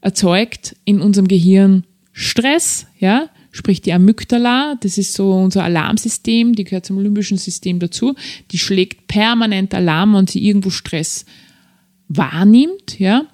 erzeugt 0.00 0.76
in 0.84 1.00
unserem 1.00 1.26
Gehirn 1.26 1.84
Stress, 2.12 2.86
ja, 2.98 3.28
sprich 3.54 3.80
die 3.80 3.92
Amygdala, 3.92 4.74
das 4.80 4.98
ist 4.98 5.14
so 5.14 5.32
unser 5.32 5.62
Alarmsystem, 5.62 6.54
die 6.54 6.64
gehört 6.64 6.86
zum 6.86 6.98
limbischen 7.00 7.38
System 7.38 7.78
dazu, 7.78 8.14
die 8.50 8.58
schlägt 8.58 9.06
permanent 9.06 9.72
Alarm, 9.74 10.14
wenn 10.14 10.26
sie 10.26 10.44
irgendwo 10.44 10.70
Stress 10.70 11.24
wahrnimmt, 12.08 12.98
ja. 12.98 13.26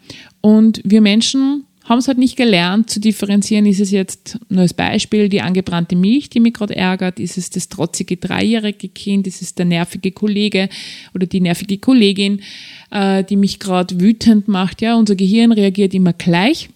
Und 0.42 0.83
wir 0.85 1.00
Menschen 1.00 1.64
haben 1.85 1.98
es 1.98 2.06
halt 2.06 2.18
nicht 2.18 2.37
gelernt 2.37 2.90
zu 2.90 3.00
differenzieren. 3.00 3.64
Ist 3.64 3.80
es 3.80 3.90
jetzt 3.90 4.38
nur 4.50 4.61
als 4.61 4.74
Beispiel 4.74 5.30
die 5.30 5.40
angebrannte 5.40 5.96
Milch, 5.96 6.28
die 6.28 6.38
mich 6.38 6.52
gerade 6.52 6.76
ärgert? 6.76 7.18
Ist 7.18 7.38
es 7.38 7.48
das 7.48 7.68
trotzige 7.70 8.18
dreijährige 8.18 8.88
Kind? 8.88 9.26
Ist 9.26 9.40
es 9.40 9.54
der 9.54 9.64
nervige 9.64 10.12
Kollege 10.12 10.68
oder 11.14 11.26
die 11.26 11.40
nervige 11.40 11.78
Kollegin, 11.78 12.42
äh, 12.90 13.24
die 13.24 13.37
mich 13.37 13.59
gerade 13.59 13.98
wütend 14.00 14.48
macht? 14.48 14.83
Ja, 14.83 14.96
unser 14.96 15.16
Gehirn 15.16 15.50
reagiert 15.50 15.94
immer 15.94 16.12
gleich 16.12 16.68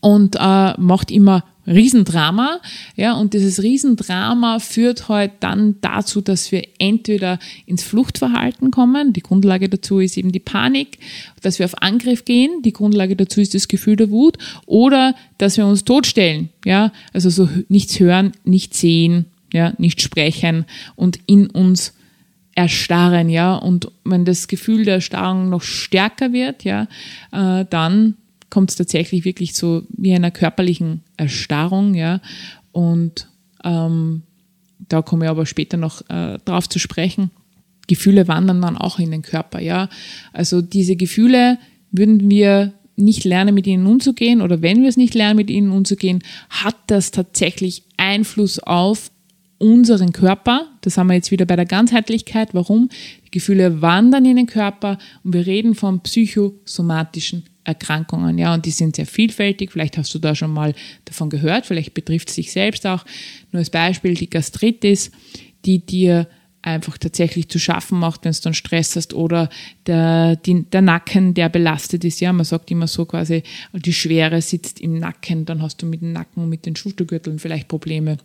und 0.00 0.36
äh, 0.36 0.80
macht 0.80 1.10
immer 1.10 1.44
Riesendrama, 1.66 2.60
ja, 2.96 3.14
und 3.14 3.34
dieses 3.34 3.62
Riesendrama 3.62 4.58
führt 4.58 5.08
halt 5.08 5.32
dann 5.40 5.76
dazu, 5.80 6.20
dass 6.20 6.52
wir 6.52 6.62
entweder 6.78 7.38
ins 7.66 7.82
Fluchtverhalten 7.82 8.70
kommen, 8.70 9.12
die 9.12 9.22
Grundlage 9.22 9.68
dazu 9.68 10.00
ist 10.00 10.16
eben 10.16 10.32
die 10.32 10.40
Panik, 10.40 10.98
dass 11.42 11.58
wir 11.58 11.66
auf 11.66 11.82
Angriff 11.82 12.24
gehen, 12.24 12.62
die 12.62 12.72
Grundlage 12.72 13.16
dazu 13.16 13.40
ist 13.40 13.54
das 13.54 13.68
Gefühl 13.68 13.96
der 13.96 14.10
Wut, 14.10 14.38
oder 14.66 15.14
dass 15.38 15.56
wir 15.56 15.66
uns 15.66 15.84
totstellen, 15.84 16.50
ja, 16.64 16.92
also 17.12 17.30
so 17.30 17.48
nichts 17.68 17.98
hören, 17.98 18.32
nichts 18.44 18.80
sehen, 18.80 19.26
ja, 19.52 19.72
nicht 19.78 20.02
sprechen 20.02 20.64
und 20.96 21.18
in 21.26 21.46
uns 21.48 21.94
erstarren, 22.54 23.28
ja, 23.30 23.54
und 23.54 23.90
wenn 24.04 24.24
das 24.24 24.48
Gefühl 24.48 24.84
der 24.84 24.94
Erstarrung 24.94 25.48
noch 25.48 25.62
stärker 25.62 26.32
wird, 26.32 26.64
ja, 26.64 26.88
äh, 27.32 27.64
dann 27.68 28.16
kommt 28.54 28.70
es 28.70 28.76
tatsächlich 28.76 29.24
wirklich 29.24 29.56
so 29.56 29.82
wie 29.88 30.14
einer 30.14 30.30
körperlichen 30.30 31.00
Erstarrung, 31.16 31.94
ja. 31.94 32.20
Und 32.70 33.28
ähm, 33.64 34.22
da 34.78 35.02
komme 35.02 35.24
ich 35.24 35.30
aber 35.30 35.44
später 35.44 35.76
noch 35.76 36.08
äh, 36.08 36.38
drauf 36.44 36.68
zu 36.68 36.78
sprechen. 36.78 37.30
Gefühle 37.88 38.28
wandern 38.28 38.62
dann 38.62 38.78
auch 38.78 39.00
in 39.00 39.10
den 39.10 39.22
Körper, 39.22 39.60
ja. 39.60 39.88
Also 40.32 40.62
diese 40.62 40.94
Gefühle 40.94 41.58
würden 41.90 42.30
wir 42.30 42.74
nicht 42.94 43.24
lernen, 43.24 43.56
mit 43.56 43.66
ihnen 43.66 43.86
umzugehen 43.86 44.40
oder 44.40 44.62
wenn 44.62 44.82
wir 44.82 44.88
es 44.88 44.96
nicht 44.96 45.14
lernen, 45.14 45.36
mit 45.36 45.50
ihnen 45.50 45.72
umzugehen, 45.72 46.22
hat 46.48 46.76
das 46.86 47.10
tatsächlich 47.10 47.82
Einfluss 47.96 48.60
auf 48.60 49.10
unseren 49.58 50.12
Körper. 50.12 50.68
Das 50.82 50.96
haben 50.96 51.08
wir 51.08 51.14
jetzt 51.14 51.32
wieder 51.32 51.44
bei 51.44 51.56
der 51.56 51.66
Ganzheitlichkeit. 51.66 52.54
Warum? 52.54 52.88
Die 53.26 53.32
Gefühle 53.32 53.82
wandern 53.82 54.24
in 54.24 54.36
den 54.36 54.46
Körper 54.46 54.98
und 55.24 55.34
wir 55.34 55.44
reden 55.44 55.74
von 55.74 56.02
psychosomatischen 56.04 57.46
Erkrankungen, 57.64 58.38
ja, 58.38 58.54
und 58.54 58.66
die 58.66 58.70
sind 58.70 58.96
sehr 58.96 59.06
vielfältig. 59.06 59.72
Vielleicht 59.72 59.96
hast 59.98 60.14
du 60.14 60.18
da 60.18 60.34
schon 60.34 60.52
mal 60.52 60.74
davon 61.04 61.30
gehört, 61.30 61.66
vielleicht 61.66 61.94
betrifft 61.94 62.28
es 62.28 62.36
dich 62.36 62.52
selbst 62.52 62.86
auch. 62.86 63.04
Nur 63.52 63.60
als 63.60 63.70
Beispiel 63.70 64.14
die 64.14 64.30
Gastritis, 64.30 65.10
die 65.64 65.84
dir 65.84 66.28
einfach 66.64 66.96
tatsächlich 66.96 67.48
zu 67.48 67.58
schaffen 67.58 67.98
macht, 67.98 68.24
wenn 68.24 68.32
du 68.32 68.40
dann 68.42 68.54
Stress 68.54 68.96
hast 68.96 69.12
oder 69.12 69.50
der, 69.86 70.36
die, 70.36 70.64
der 70.64 70.82
Nacken, 70.82 71.34
der 71.34 71.48
belastet 71.48 72.04
ist. 72.04 72.20
Ja, 72.20 72.32
man 72.32 72.44
sagt 72.44 72.70
immer 72.70 72.86
so 72.86 73.04
quasi, 73.04 73.42
die 73.74 73.92
Schwere 73.92 74.40
sitzt 74.40 74.80
im 74.80 74.98
Nacken, 74.98 75.44
dann 75.44 75.60
hast 75.60 75.82
du 75.82 75.86
mit 75.86 76.00
dem 76.00 76.12
Nacken 76.12 76.42
und 76.42 76.48
mit 76.48 76.64
den 76.64 76.76
Schultergürteln 76.76 77.38
vielleicht 77.38 77.68
Probleme. 77.68 78.16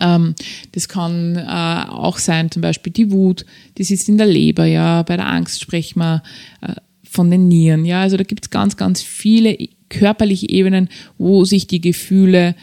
Ähm, 0.00 0.34
das 0.72 0.88
kann 0.88 1.36
äh, 1.36 1.90
auch 1.90 2.18
sein, 2.18 2.50
zum 2.50 2.62
Beispiel 2.62 2.92
die 2.92 3.10
Wut, 3.10 3.44
die 3.76 3.84
sitzt 3.84 4.08
in 4.08 4.18
der 4.18 4.26
Leber, 4.26 4.64
ja, 4.64 5.02
bei 5.02 5.16
der 5.16 5.26
Angst 5.26 5.60
sprechen 5.60 5.98
wir 6.00 6.22
äh, 6.62 6.74
von 7.10 7.30
den 7.30 7.48
Nieren. 7.48 7.84
Ja, 7.84 8.02
also 8.02 8.16
da 8.16 8.22
gibt 8.22 8.44
es 8.44 8.50
ganz, 8.50 8.76
ganz 8.76 9.02
viele 9.02 9.58
körperliche 9.88 10.48
Ebenen, 10.48 10.88
wo 11.18 11.44
sich 11.44 11.66
die 11.66 11.80
Gefühle 11.80 12.54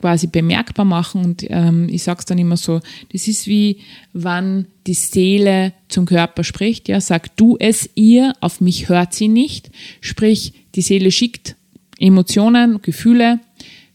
quasi 0.00 0.28
bemerkbar 0.28 0.84
machen. 0.84 1.24
Und 1.24 1.44
ähm, 1.48 1.88
ich 1.90 2.04
sage 2.04 2.20
es 2.20 2.24
dann 2.26 2.38
immer 2.38 2.56
so, 2.56 2.80
das 3.12 3.26
ist 3.26 3.46
wie, 3.46 3.78
wann 4.12 4.66
die 4.86 4.94
Seele 4.94 5.72
zum 5.88 6.06
Körper 6.06 6.44
spricht. 6.44 6.88
Ja, 6.88 7.00
sag 7.00 7.36
du 7.36 7.56
es 7.58 7.90
ihr, 7.94 8.34
auf 8.40 8.60
mich 8.60 8.88
hört 8.88 9.14
sie 9.14 9.28
nicht. 9.28 9.70
Sprich, 10.00 10.52
die 10.76 10.82
Seele 10.82 11.10
schickt 11.10 11.56
Emotionen, 11.98 12.80
Gefühle. 12.82 13.40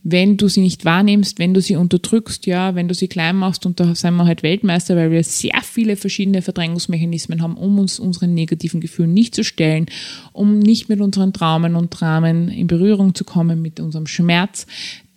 Wenn 0.10 0.38
du 0.38 0.48
sie 0.48 0.62
nicht 0.62 0.86
wahrnimmst, 0.86 1.38
wenn 1.38 1.54
du 1.54 1.60
sie 1.60 1.76
unterdrückst, 1.76 2.46
ja, 2.46 2.76
wenn 2.76 2.88
du 2.88 2.94
sie 2.94 3.10
klein 3.10 3.36
machst 3.36 3.66
und 3.66 3.82
da 3.82 3.94
sind 3.94 4.16
wir 4.16 4.26
halt 4.26 4.42
Weltmeister, 4.42 4.96
weil 4.96 5.12
wir 5.12 5.22
sehr 5.22 5.62
viele 5.64 5.98
verschiedene 5.98 6.42
Verdrängungsmechanismen 6.42 7.42
haben, 7.42 7.58
um 7.58 7.78
uns 7.78 8.00
unseren 8.00 8.34
negativen 8.34 8.80
Gefühlen 8.80 9.14
nicht 9.14 9.36
zu 9.36 9.44
stellen, 9.44 9.88
um 10.32 10.60
nicht 10.60 10.88
mit 10.88 11.02
unseren 11.02 11.34
Traumen 11.34 11.76
und 11.76 11.90
Dramen 11.90 12.48
in 12.48 12.68
Berührung 12.68 13.16
zu 13.16 13.26
kommen, 13.26 13.62
mit 13.62 13.82
unserem 13.82 14.08
Schmerz, 14.08 14.66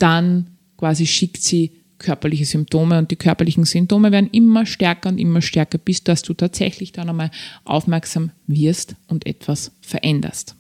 dann 0.01 0.49
quasi 0.77 1.07
schickt 1.07 1.41
sie 1.41 1.71
körperliche 1.99 2.45
Symptome 2.45 2.99
und 2.99 3.13
die 3.13 3.17
körperlichen 3.17 3.67
Symptome 3.67 4.11
werden 4.11 4.31
immer 4.33 4.67
stärker 4.67 5.11
und 5.11 5.19
immer 5.19 5.41
stärker, 5.41 5.79
bis 5.79 6.03
dass 6.03 6.23
du 6.23 6.35
tatsächlich 6.35 6.91
dann 6.91 7.09
einmal 7.09 7.31
aufmerksam 7.65 8.33
wirst 8.49 8.97
und 9.07 9.25
etwas 9.25 9.71
veränderst. 9.83 10.57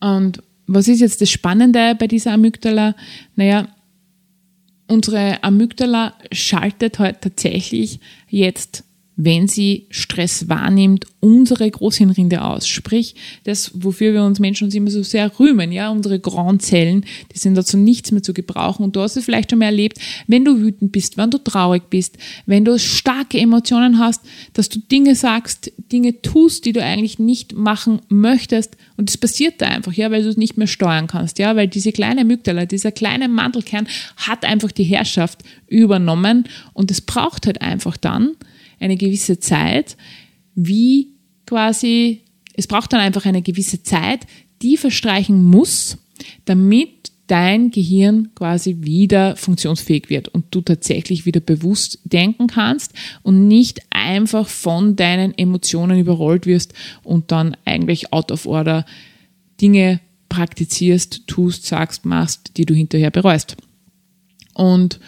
Und 0.00 0.42
was 0.68 0.86
ist 0.86 1.00
jetzt 1.00 1.20
das 1.20 1.30
Spannende 1.30 1.94
bei 1.98 2.06
dieser 2.06 2.32
Amygdala? 2.32 2.94
Naja, 3.36 3.68
unsere 4.86 5.42
Amygdala 5.42 6.14
schaltet 6.30 6.98
halt 6.98 7.22
tatsächlich 7.22 8.00
jetzt 8.28 8.84
wenn 9.20 9.48
sie 9.48 9.88
Stress 9.90 10.48
wahrnimmt, 10.48 11.04
unsere 11.18 11.68
Großhirnrinde 11.68 12.40
aus. 12.40 12.68
Sprich, 12.68 13.16
das, 13.42 13.72
wofür 13.74 14.14
wir 14.14 14.22
uns 14.22 14.38
Menschen 14.38 14.66
uns 14.66 14.76
immer 14.76 14.92
so 14.92 15.02
sehr 15.02 15.40
rühmen, 15.40 15.72
ja, 15.72 15.90
unsere 15.90 16.20
Grauzellen, 16.20 17.04
die 17.34 17.38
sind 17.38 17.56
dazu 17.56 17.76
nichts 17.76 18.12
mehr 18.12 18.22
zu 18.22 18.32
gebrauchen. 18.32 18.84
Und 18.84 18.94
du 18.94 19.00
hast 19.00 19.16
es 19.16 19.24
vielleicht 19.24 19.50
schon 19.50 19.58
mal 19.58 19.66
erlebt, 19.66 19.98
wenn 20.28 20.44
du 20.44 20.60
wütend 20.60 20.92
bist, 20.92 21.16
wenn 21.16 21.32
du 21.32 21.38
traurig 21.38 21.90
bist, 21.90 22.16
wenn 22.46 22.64
du 22.64 22.78
starke 22.78 23.38
Emotionen 23.40 23.98
hast, 23.98 24.22
dass 24.52 24.68
du 24.68 24.78
Dinge 24.78 25.16
sagst, 25.16 25.72
Dinge 25.90 26.22
tust, 26.22 26.64
die 26.64 26.72
du 26.72 26.80
eigentlich 26.80 27.18
nicht 27.18 27.54
machen 27.54 28.00
möchtest. 28.08 28.76
Und 28.96 29.10
es 29.10 29.18
passiert 29.18 29.60
da 29.60 29.66
einfach, 29.66 29.94
ja, 29.94 30.12
weil 30.12 30.22
du 30.22 30.28
es 30.28 30.36
nicht 30.36 30.56
mehr 30.56 30.68
steuern 30.68 31.08
kannst, 31.08 31.40
ja, 31.40 31.56
weil 31.56 31.66
diese 31.66 31.90
kleine 31.90 32.24
Mygdala, 32.24 32.66
dieser 32.66 32.92
kleine 32.92 33.26
Mantelkern 33.26 33.88
hat 34.16 34.44
einfach 34.44 34.70
die 34.70 34.84
Herrschaft 34.84 35.42
übernommen 35.66 36.44
und 36.72 36.92
es 36.92 37.00
braucht 37.00 37.46
halt 37.46 37.60
einfach 37.62 37.96
dann, 37.96 38.36
eine 38.80 38.96
gewisse 38.96 39.38
Zeit, 39.38 39.96
wie 40.54 41.14
quasi, 41.46 42.22
es 42.54 42.66
braucht 42.66 42.92
dann 42.92 43.00
einfach 43.00 43.24
eine 43.24 43.42
gewisse 43.42 43.82
Zeit, 43.82 44.26
die 44.62 44.76
verstreichen 44.76 45.44
muss, 45.44 45.98
damit 46.44 47.12
dein 47.28 47.70
Gehirn 47.70 48.30
quasi 48.34 48.78
wieder 48.80 49.36
funktionsfähig 49.36 50.08
wird 50.08 50.28
und 50.28 50.46
du 50.50 50.62
tatsächlich 50.62 51.26
wieder 51.26 51.40
bewusst 51.40 52.00
denken 52.04 52.46
kannst 52.46 52.94
und 53.22 53.46
nicht 53.46 53.82
einfach 53.90 54.48
von 54.48 54.96
deinen 54.96 55.36
Emotionen 55.36 55.98
überrollt 55.98 56.46
wirst 56.46 56.72
und 57.04 57.30
dann 57.30 57.56
eigentlich 57.64 58.12
out 58.12 58.32
of 58.32 58.46
order 58.46 58.84
Dinge 59.60 60.00
praktizierst, 60.28 61.26
tust, 61.26 61.66
sagst, 61.66 62.04
machst, 62.04 62.56
die 62.56 62.66
du 62.66 62.74
hinterher 62.74 63.10
bereust. 63.10 63.56
Und 64.54 64.98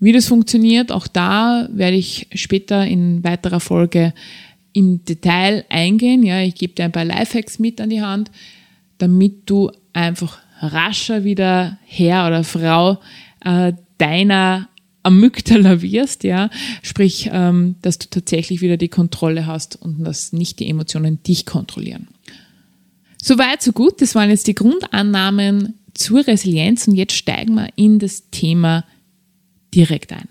wie 0.00 0.12
das 0.12 0.26
funktioniert, 0.26 0.90
auch 0.90 1.06
da 1.06 1.68
werde 1.72 1.96
ich 1.96 2.26
später 2.34 2.86
in 2.86 3.22
weiterer 3.22 3.60
Folge 3.60 4.14
im 4.72 5.04
Detail 5.04 5.64
eingehen. 5.68 6.22
Ja, 6.22 6.40
ich 6.40 6.54
gebe 6.54 6.72
dir 6.72 6.84
ein 6.84 6.92
paar 6.92 7.04
Lifehacks 7.04 7.58
mit 7.58 7.80
an 7.80 7.90
die 7.90 8.00
Hand, 8.00 8.30
damit 8.98 9.42
du 9.46 9.70
einfach 9.92 10.38
rascher 10.60 11.24
wieder 11.24 11.78
Herr 11.84 12.26
oder 12.26 12.44
Frau 12.44 13.00
äh, 13.44 13.72
deiner 13.98 14.68
Amygdala 15.02 15.80
wirst, 15.82 16.24
ja, 16.24 16.50
sprich, 16.82 17.30
ähm, 17.32 17.76
dass 17.82 17.98
du 17.98 18.08
tatsächlich 18.10 18.60
wieder 18.60 18.76
die 18.76 18.88
Kontrolle 18.88 19.46
hast 19.46 19.80
und 19.80 20.04
dass 20.04 20.32
nicht 20.32 20.60
die 20.60 20.68
Emotionen 20.68 21.22
dich 21.22 21.46
kontrollieren. 21.46 22.08
Soweit, 23.22 23.62
so 23.62 23.72
gut. 23.72 24.00
Das 24.00 24.14
waren 24.14 24.30
jetzt 24.30 24.46
die 24.46 24.54
Grundannahmen 24.54 25.74
zur 25.94 26.26
Resilienz 26.26 26.88
und 26.88 26.94
jetzt 26.94 27.14
steigen 27.14 27.54
wir 27.54 27.68
in 27.76 27.98
das 27.98 28.30
Thema 28.30 28.84
direkt 29.74 30.12
ein. 30.12 30.28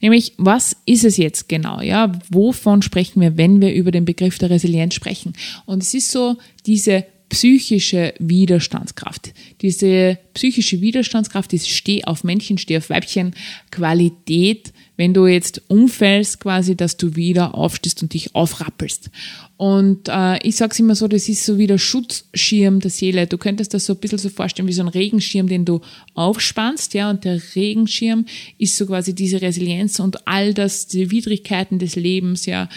Nämlich, 0.00 0.34
was 0.36 0.76
ist 0.84 1.04
es 1.04 1.16
jetzt 1.16 1.48
genau? 1.48 1.80
Ja, 1.80 2.12
wovon 2.28 2.82
sprechen 2.82 3.22
wir, 3.22 3.38
wenn 3.38 3.60
wir 3.60 3.72
über 3.72 3.90
den 3.90 4.04
Begriff 4.04 4.38
der 4.38 4.50
Resilienz 4.50 4.94
sprechen? 4.94 5.32
Und 5.64 5.82
es 5.82 5.94
ist 5.94 6.10
so 6.10 6.36
diese 6.66 7.06
psychische 7.34 8.14
Widerstandskraft. 8.20 9.34
Diese 9.60 10.18
psychische 10.34 10.80
Widerstandskraft, 10.80 11.50
diese 11.50 11.68
Steh 11.68 12.04
auf 12.04 12.22
Männchen, 12.22 12.58
Steh 12.58 12.76
auf 12.76 12.90
Weibchen 12.90 13.34
Qualität, 13.72 14.72
wenn 14.96 15.12
du 15.14 15.26
jetzt 15.26 15.60
umfällst, 15.66 16.38
quasi, 16.38 16.76
dass 16.76 16.96
du 16.96 17.16
wieder 17.16 17.56
aufstehst 17.56 18.04
und 18.04 18.14
dich 18.14 18.36
aufrappelst. 18.36 19.10
Und 19.56 20.08
äh, 20.08 20.38
ich 20.46 20.54
sage 20.54 20.70
es 20.70 20.78
immer 20.78 20.94
so, 20.94 21.08
das 21.08 21.28
ist 21.28 21.44
so 21.44 21.58
wie 21.58 21.66
der 21.66 21.78
Schutzschirm 21.78 22.78
der 22.78 22.92
Seele. 22.92 23.26
Du 23.26 23.36
könntest 23.36 23.74
das 23.74 23.86
so 23.86 23.94
ein 23.94 23.98
bisschen 23.98 24.18
so 24.18 24.28
vorstellen 24.28 24.68
wie 24.68 24.72
so 24.72 24.82
ein 24.82 24.88
Regenschirm, 24.88 25.48
den 25.48 25.64
du 25.64 25.80
aufspannst, 26.14 26.94
ja, 26.94 27.10
und 27.10 27.24
der 27.24 27.42
Regenschirm 27.56 28.26
ist 28.58 28.76
so 28.76 28.86
quasi 28.86 29.12
diese 29.12 29.42
Resilienz 29.42 29.98
und 29.98 30.28
all 30.28 30.54
das, 30.54 30.86
die 30.86 31.10
Widrigkeiten 31.10 31.80
des 31.80 31.96
Lebens, 31.96 32.46
ja, 32.46 32.68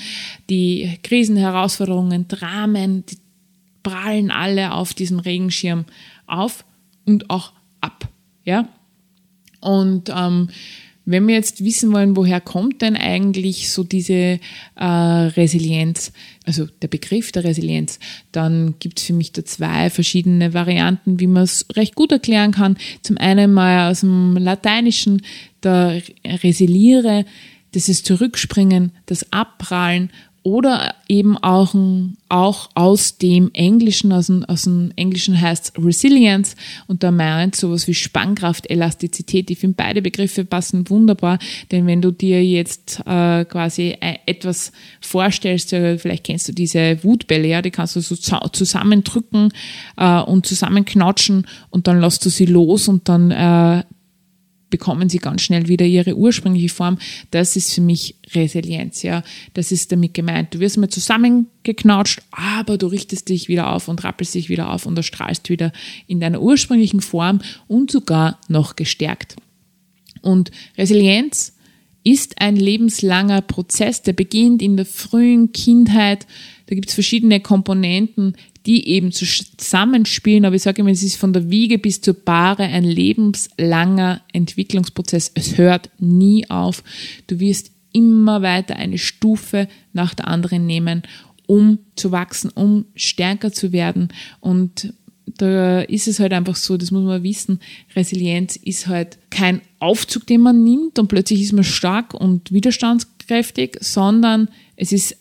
die 0.50 0.98
Krisen, 1.04 1.38
Herausforderungen, 1.38 2.28
Dramen, 2.28 3.06
die 3.06 3.18
prallen 3.88 4.32
alle 4.32 4.74
auf 4.74 4.94
diesen 4.94 5.20
Regenschirm 5.20 5.86
auf 6.26 6.66
und 7.06 7.30
auch 7.30 7.54
ab, 7.82 8.08
ja. 8.44 8.68
Und 9.60 10.10
ähm, 10.10 10.50
wenn 11.06 11.26
wir 11.26 11.36
jetzt 11.36 11.64
wissen 11.64 11.94
wollen, 11.94 12.18
woher 12.18 12.42
kommt 12.42 12.82
denn 12.82 12.98
eigentlich 12.98 13.70
so 13.72 13.86
diese 13.86 14.40
äh, 14.76 14.86
Resilienz, 14.86 16.12
also 16.46 16.68
der 16.82 16.90
Begriff 16.90 17.32
der 17.32 17.46
Resilienz, 17.46 17.98
dann 18.34 18.76
gibt 18.80 19.00
es 19.00 19.06
für 19.06 19.14
mich 19.14 19.32
da 19.32 19.46
zwei 19.46 19.90
verschiedene 19.90 20.54
Varianten, 20.54 21.22
wie 21.22 21.28
man 21.28 21.44
es 21.44 21.66
recht 21.78 21.96
gut 21.96 22.12
erklären 22.12 22.52
kann. 22.52 22.78
Zum 23.04 23.18
einen 23.18 23.54
mal 23.54 23.90
aus 23.90 24.02
dem 24.02 24.36
Lateinischen, 24.36 25.22
da 25.62 25.94
resiliere, 26.26 27.24
das 27.72 27.88
ist 27.88 28.06
Zurückspringen, 28.06 28.92
das 29.06 29.32
Abprallen 29.32 30.12
oder 30.48 30.96
eben 31.10 31.38
auch, 31.38 31.76
auch 32.30 32.70
aus 32.74 33.18
dem 33.18 33.52
Englischen, 33.52 34.14
aus 34.14 34.28
dem, 34.28 34.46
aus 34.46 34.62
dem 34.62 34.94
Englischen 34.96 35.42
heißt 35.42 35.74
Resilience 35.78 36.56
und 36.88 37.04
da 37.04 37.12
meint 37.12 37.58
sowas 37.58 37.86
wie 37.90 37.94
Spannkraft, 37.94 38.70
Elastizität. 38.70 39.52
Ich 39.52 39.60
finde 39.60 39.76
beide 39.76 40.02
Begriffe 40.02 40.46
passen 40.46 40.90
wunderbar, 40.90 41.38
denn 41.70 41.86
wenn 41.86 42.02
du 42.02 42.12
dir 42.12 42.42
jetzt 42.46 43.02
äh, 43.06 43.44
quasi 43.44 43.98
äh, 44.00 44.20
etwas 44.26 44.72
vorstellst, 45.02 45.72
vielleicht 45.72 46.24
kennst 46.24 46.48
du 46.48 46.54
diese 46.54 47.04
Wutbälle, 47.04 47.50
ja, 47.50 47.62
die 47.62 47.72
kannst 47.72 47.98
du 47.98 48.00
so 48.00 48.16
zusammendrücken 48.16 49.52
äh, 49.98 50.22
und 50.22 50.46
zusammenknatschen 50.46 51.46
und 51.72 51.88
dann 51.88 52.00
lässt 52.00 52.26
du 52.26 52.30
sie 52.30 52.46
los 52.46 52.88
und 52.88 53.10
dann 53.10 53.32
äh, 53.32 53.84
bekommen 54.70 55.10
sie 55.10 55.20
ganz 55.20 55.42
schnell 55.42 55.68
wieder 55.68 55.86
ihre 55.86 56.16
ursprüngliche 56.16 56.70
Form. 56.70 56.98
Das 57.32 57.56
ist 57.56 57.74
für 57.74 57.82
mich 57.82 58.16
Resilienz, 58.34 59.02
ja. 59.04 59.24
Das 59.54 59.72
ist 59.72 59.92
damit 59.92 60.14
gemeint. 60.14 60.54
Du 60.54 60.60
wirst 60.60 60.78
mal 60.78 60.90
zusammengeknautscht, 60.90 62.22
aber 62.32 62.78
du 62.78 62.88
richtest 62.88 63.30
dich 63.30 63.48
wieder 63.48 63.72
auf 63.72 63.88
und 63.88 64.04
rappelst 64.04 64.36
dich 64.36 64.50
wieder 64.50 64.72
auf 64.72 64.86
und 64.86 64.98
erstrahlst 64.98 65.50
wieder 65.50 65.72
in 66.08 66.20
deiner 66.20 66.42
ursprünglichen 66.42 67.02
Form 67.02 67.40
und 67.68 67.92
sogar 67.92 68.40
noch 68.48 68.76
gestärkt. 68.76 69.36
Und 70.22 70.52
Resilienz 70.78 71.54
ist 72.04 72.42
ein 72.42 72.56
lebenslanger 72.56 73.42
Prozess, 73.42 74.02
der 74.02 74.14
beginnt 74.14 74.62
in 74.62 74.78
der 74.78 74.86
frühen 74.86 75.52
Kindheit. 75.52 76.26
Da 76.68 76.76
gibt 76.76 76.90
es 76.90 76.94
verschiedene 76.94 77.40
Komponenten, 77.40 78.36
die 78.66 78.88
eben 78.90 79.12
zusammenspielen. 79.12 80.46
Aber 80.46 80.56
ich 80.56 80.62
sage 80.62 80.82
immer, 80.82 80.92
es 80.92 81.02
ist 81.02 81.16
von 81.16 81.34
der 81.34 81.50
Wiege 81.50 81.80
bis 81.80 82.02
zur 82.02 82.14
Bahre 82.14 82.64
ein 82.64 82.84
lebenslanger 82.84 84.22
Entwicklungsprozess. 84.34 85.32
Es 85.34 85.58
hört 85.58 85.90
nie 86.00 86.50
auf. 86.50 86.84
Du 87.28 87.40
wirst 87.40 87.72
immer 87.94 88.42
weiter 88.42 88.76
eine 88.76 88.98
Stufe 88.98 89.68
nach 89.94 90.14
der 90.14 90.28
anderen 90.28 90.66
nehmen, 90.66 91.04
um 91.48 91.80
zu 91.96 92.12
wachsen, 92.12 92.52
um 92.54 92.86
stärker 92.96 93.52
zu 93.52 93.72
werden. 93.72 94.10
Und 94.42 94.94
da 95.26 95.82
ist 95.82 96.08
es 96.08 96.20
halt 96.20 96.34
einfach 96.34 96.56
so, 96.56 96.78
das 96.78 96.92
muss 96.92 97.04
man 97.04 97.24
wissen, 97.24 97.60
Resilienz 97.96 98.56
ist 98.56 98.88
halt 98.88 99.18
kein 99.30 99.62
Aufzug, 99.80 100.26
den 100.28 100.42
man 100.42 100.64
nimmt 100.64 101.00
und 101.00 101.08
plötzlich 101.08 101.42
ist 101.42 101.54
man 101.54 101.64
stark 101.64 102.14
und 102.14 102.52
widerstandskräftig, 102.52 103.78
sondern 103.82 104.50
es 104.76 104.92
ist, 104.92 105.18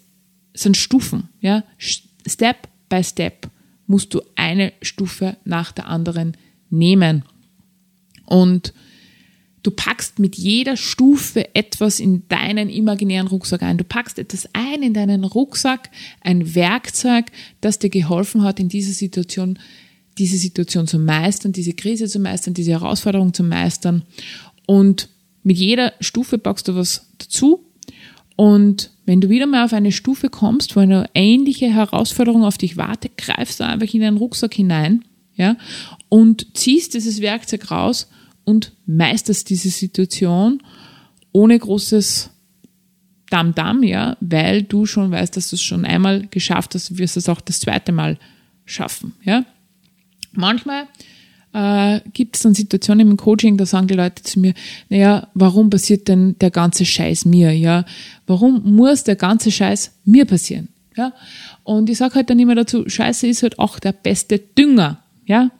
sind 0.56 0.76
Stufen, 0.76 1.28
ja, 1.40 1.64
Step 1.78 2.68
by 2.88 3.04
Step 3.04 3.48
musst 3.86 4.12
du 4.14 4.22
eine 4.34 4.72
Stufe 4.82 5.36
nach 5.44 5.72
der 5.72 5.86
anderen 5.86 6.36
nehmen. 6.70 7.24
Und 8.24 8.72
du 9.62 9.70
packst 9.70 10.18
mit 10.18 10.36
jeder 10.36 10.76
Stufe 10.76 11.54
etwas 11.54 12.00
in 12.00 12.26
deinen 12.28 12.68
imaginären 12.68 13.28
Rucksack 13.28 13.62
ein. 13.62 13.78
Du 13.78 13.84
packst 13.84 14.18
etwas 14.18 14.48
ein 14.52 14.82
in 14.82 14.94
deinen 14.94 15.24
Rucksack, 15.24 15.90
ein 16.20 16.54
Werkzeug, 16.54 17.26
das 17.60 17.78
dir 17.78 17.90
geholfen 17.90 18.42
hat, 18.42 18.58
in 18.58 18.68
dieser 18.68 18.92
Situation, 18.92 19.58
diese 20.18 20.38
Situation 20.38 20.86
zu 20.86 20.98
meistern, 20.98 21.52
diese 21.52 21.74
Krise 21.74 22.08
zu 22.08 22.18
meistern, 22.18 22.54
diese 22.54 22.72
Herausforderung 22.72 23.34
zu 23.34 23.44
meistern. 23.44 24.02
Und 24.66 25.08
mit 25.42 25.58
jeder 25.58 25.92
Stufe 26.00 26.38
packst 26.38 26.66
du 26.66 26.74
was 26.74 27.06
dazu 27.18 27.64
und 28.34 28.90
wenn 29.06 29.20
du 29.20 29.28
wieder 29.28 29.46
mal 29.46 29.64
auf 29.64 29.72
eine 29.72 29.92
Stufe 29.92 30.28
kommst, 30.28 30.76
wo 30.76 30.80
eine 30.80 31.08
ähnliche 31.14 31.72
Herausforderung 31.72 32.44
auf 32.44 32.58
dich 32.58 32.76
wartet, 32.76 33.16
greifst 33.16 33.60
du 33.60 33.64
einfach 33.64 33.92
in 33.94 34.00
deinen 34.02 34.18
Rucksack 34.18 34.54
hinein, 34.54 35.04
ja, 35.36 35.56
und 36.08 36.56
ziehst 36.56 36.94
dieses 36.94 37.20
Werkzeug 37.20 37.70
raus 37.70 38.08
und 38.44 38.72
meisterst 38.86 39.48
diese 39.48 39.70
Situation 39.70 40.62
ohne 41.32 41.58
großes 41.58 42.30
Damm-Damm, 43.30 43.82
ja, 43.82 44.16
weil 44.20 44.62
du 44.62 44.86
schon 44.86 45.10
weißt, 45.10 45.36
dass 45.36 45.50
du 45.50 45.56
es 45.56 45.62
schon 45.62 45.84
einmal 45.84 46.26
geschafft 46.28 46.74
hast, 46.74 46.90
du 46.90 46.98
wirst 46.98 47.16
es 47.16 47.28
auch 47.28 47.40
das 47.40 47.60
zweite 47.60 47.92
Mal 47.92 48.18
schaffen, 48.64 49.14
ja. 49.22 49.44
Manchmal 50.32 50.86
äh, 51.56 52.02
gibt 52.12 52.36
es 52.36 52.42
dann 52.42 52.54
Situationen 52.54 53.10
im 53.10 53.16
Coaching, 53.16 53.56
da 53.56 53.64
sagen 53.64 53.86
die 53.86 53.94
Leute 53.94 54.22
zu 54.22 54.38
mir, 54.38 54.52
naja, 54.90 55.28
warum 55.32 55.70
passiert 55.70 56.06
denn 56.06 56.36
der 56.38 56.50
ganze 56.50 56.84
Scheiß 56.84 57.24
mir, 57.24 57.56
ja? 57.56 57.86
Warum 58.26 58.74
muss 58.76 59.04
der 59.04 59.16
ganze 59.16 59.50
Scheiß 59.50 59.92
mir 60.04 60.26
passieren, 60.26 60.68
ja? 60.96 61.14
Und 61.64 61.88
ich 61.88 61.96
sage 61.96 62.16
halt 62.16 62.28
dann 62.28 62.38
immer 62.38 62.54
dazu, 62.54 62.86
Scheiße 62.86 63.26
ist 63.26 63.42
halt 63.42 63.58
auch 63.58 63.78
der 63.78 63.92
beste 63.92 64.38
Dünger, 64.38 64.98
ja? 65.24 65.50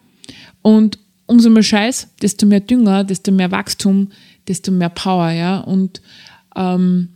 Und 0.60 0.98
umso 1.24 1.48
mehr 1.48 1.62
Scheiß, 1.62 2.08
desto 2.20 2.44
mehr 2.44 2.60
Dünger, 2.60 3.02
desto 3.02 3.32
mehr 3.32 3.50
Wachstum, 3.50 4.10
desto 4.48 4.72
mehr 4.72 4.90
Power, 4.90 5.30
ja? 5.30 5.60
Und 5.60 6.02
ähm, 6.56 7.08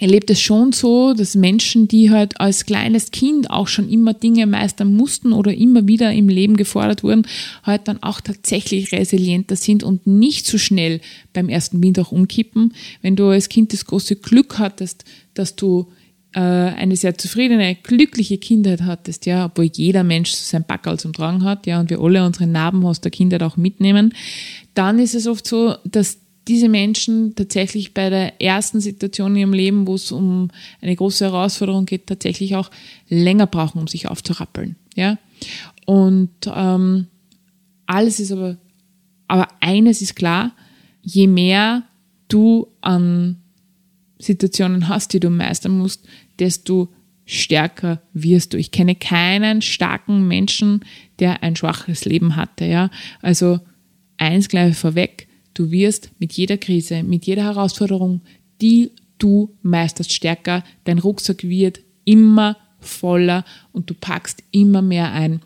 erlebt 0.00 0.30
es 0.30 0.40
schon 0.40 0.72
so, 0.72 1.12
dass 1.14 1.34
Menschen, 1.34 1.88
die 1.88 2.10
halt 2.10 2.40
als 2.40 2.66
kleines 2.66 3.10
Kind 3.10 3.50
auch 3.50 3.68
schon 3.68 3.88
immer 3.88 4.14
Dinge 4.14 4.46
meistern 4.46 4.94
mussten 4.94 5.32
oder 5.32 5.52
immer 5.54 5.86
wieder 5.88 6.12
im 6.12 6.28
Leben 6.28 6.56
gefordert 6.56 7.02
wurden, 7.02 7.26
halt 7.62 7.88
dann 7.88 8.02
auch 8.02 8.20
tatsächlich 8.20 8.92
resilienter 8.92 9.56
sind 9.56 9.82
und 9.82 10.06
nicht 10.06 10.46
so 10.46 10.58
schnell 10.58 11.00
beim 11.32 11.48
ersten 11.48 11.82
Wind 11.82 11.98
auch 11.98 12.12
umkippen. 12.12 12.74
Wenn 13.02 13.16
du 13.16 13.26
als 13.26 13.48
Kind 13.48 13.72
das 13.72 13.84
große 13.84 14.16
Glück 14.16 14.58
hattest, 14.58 15.04
dass 15.34 15.56
du 15.56 15.88
äh, 16.34 16.40
eine 16.40 16.96
sehr 16.96 17.16
zufriedene, 17.16 17.74
glückliche 17.74 18.38
Kindheit 18.38 18.82
hattest, 18.82 19.26
ja, 19.26 19.46
obwohl 19.46 19.70
jeder 19.72 20.04
Mensch 20.04 20.30
sein 20.30 20.64
Backerl 20.66 20.98
zum 20.98 21.12
Tragen 21.12 21.42
hat, 21.42 21.66
ja, 21.66 21.80
und 21.80 21.90
wir 21.90 22.00
alle 22.00 22.24
unsere 22.24 22.46
Narben 22.46 22.84
aus 22.84 23.00
der 23.00 23.10
Kindheit 23.10 23.42
auch 23.42 23.56
mitnehmen, 23.56 24.14
dann 24.74 24.98
ist 24.98 25.14
es 25.14 25.26
oft 25.26 25.46
so, 25.46 25.74
dass 25.84 26.18
diese 26.48 26.68
Menschen 26.68 27.34
tatsächlich 27.34 27.92
bei 27.92 28.08
der 28.08 28.40
ersten 28.40 28.80
Situation 28.80 29.32
in 29.32 29.40
ihrem 29.40 29.52
Leben, 29.52 29.86
wo 29.86 29.94
es 29.94 30.10
um 30.10 30.50
eine 30.80 30.96
große 30.96 31.26
Herausforderung 31.26 31.84
geht, 31.84 32.06
tatsächlich 32.06 32.56
auch 32.56 32.70
länger 33.08 33.46
brauchen, 33.46 33.80
um 33.80 33.86
sich 33.86 34.08
aufzurappeln. 34.08 34.76
Ja? 34.94 35.18
Und 35.84 36.30
ähm, 36.46 37.06
alles 37.86 38.18
ist 38.18 38.32
aber, 38.32 38.56
aber 39.28 39.48
eines 39.60 40.00
ist 40.00 40.16
klar, 40.16 40.52
je 41.02 41.26
mehr 41.26 41.84
du 42.28 42.68
an 42.80 43.36
Situationen 44.18 44.88
hast, 44.88 45.12
die 45.12 45.20
du 45.20 45.30
meistern 45.30 45.78
musst, 45.78 46.06
desto 46.38 46.88
stärker 47.24 48.00
wirst 48.14 48.52
du. 48.54 48.58
Ich 48.58 48.70
kenne 48.70 48.94
keinen 48.94 49.60
starken 49.60 50.26
Menschen, 50.26 50.84
der 51.18 51.42
ein 51.42 51.56
schwaches 51.56 52.06
Leben 52.06 52.36
hatte. 52.36 52.64
Ja? 52.64 52.90
Also 53.20 53.60
eins 54.16 54.48
gleich 54.48 54.76
vorweg, 54.76 55.27
Du 55.58 55.72
wirst 55.72 56.12
mit 56.20 56.34
jeder 56.34 56.56
Krise, 56.56 57.02
mit 57.02 57.26
jeder 57.26 57.42
Herausforderung, 57.42 58.20
die 58.60 58.92
du 59.18 59.56
meisterst, 59.62 60.12
stärker. 60.12 60.62
Dein 60.84 61.00
Rucksack 61.00 61.42
wird 61.42 61.80
immer 62.04 62.56
voller 62.78 63.44
und 63.72 63.90
du 63.90 63.94
packst 63.94 64.44
immer 64.52 64.82
mehr 64.82 65.10
ein, 65.10 65.42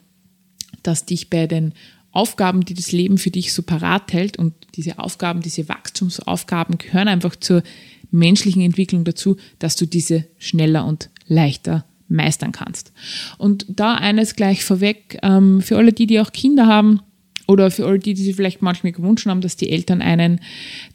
dass 0.83 1.07
dich 1.07 1.31
bei 1.31 1.47
den 1.47 1.73
Aufgaben, 2.11 2.63
die 2.63 2.75
das 2.75 2.93
Leben 2.93 3.17
für 3.17 3.31
dich 3.31 3.55
so 3.55 3.63
parat 3.63 4.13
hält 4.13 4.39
und 4.39 4.53
diese 4.75 4.99
Aufgaben, 4.99 5.41
diese 5.41 5.67
Wachstumsaufgaben 5.71 6.77
gehören 6.77 7.09
einfach 7.09 7.35
zur 7.35 7.63
menschlichen 8.11 8.61
Entwicklung 8.61 9.05
dazu, 9.05 9.39
dass 9.61 9.77
du 9.77 9.87
diese 9.87 10.27
schneller 10.37 10.85
und 10.85 11.09
leichter 11.27 11.87
meistern 12.09 12.53
kannst. 12.53 12.93
Und 13.39 13.65
da 13.71 13.95
eines 13.95 14.37
gleich 14.37 14.63
vorweg, 14.63 15.19
ähm, 15.23 15.63
für 15.63 15.79
alle 15.79 15.95
die, 15.95 16.07
die 16.07 16.21
auch 16.21 16.33
Kinder 16.33 16.67
haben, 16.67 17.01
oder 17.47 17.71
für 17.71 17.87
alle 17.87 17.99
die, 17.99 18.15
die 18.15 18.23
sich 18.23 18.37
vielleicht 18.37 18.63
manchmal 18.63 18.93
gewünscht 18.93 19.27
haben, 19.27 19.41
dass 19.41 19.57
die 19.57 19.71
Eltern 19.71 20.03
einen 20.03 20.41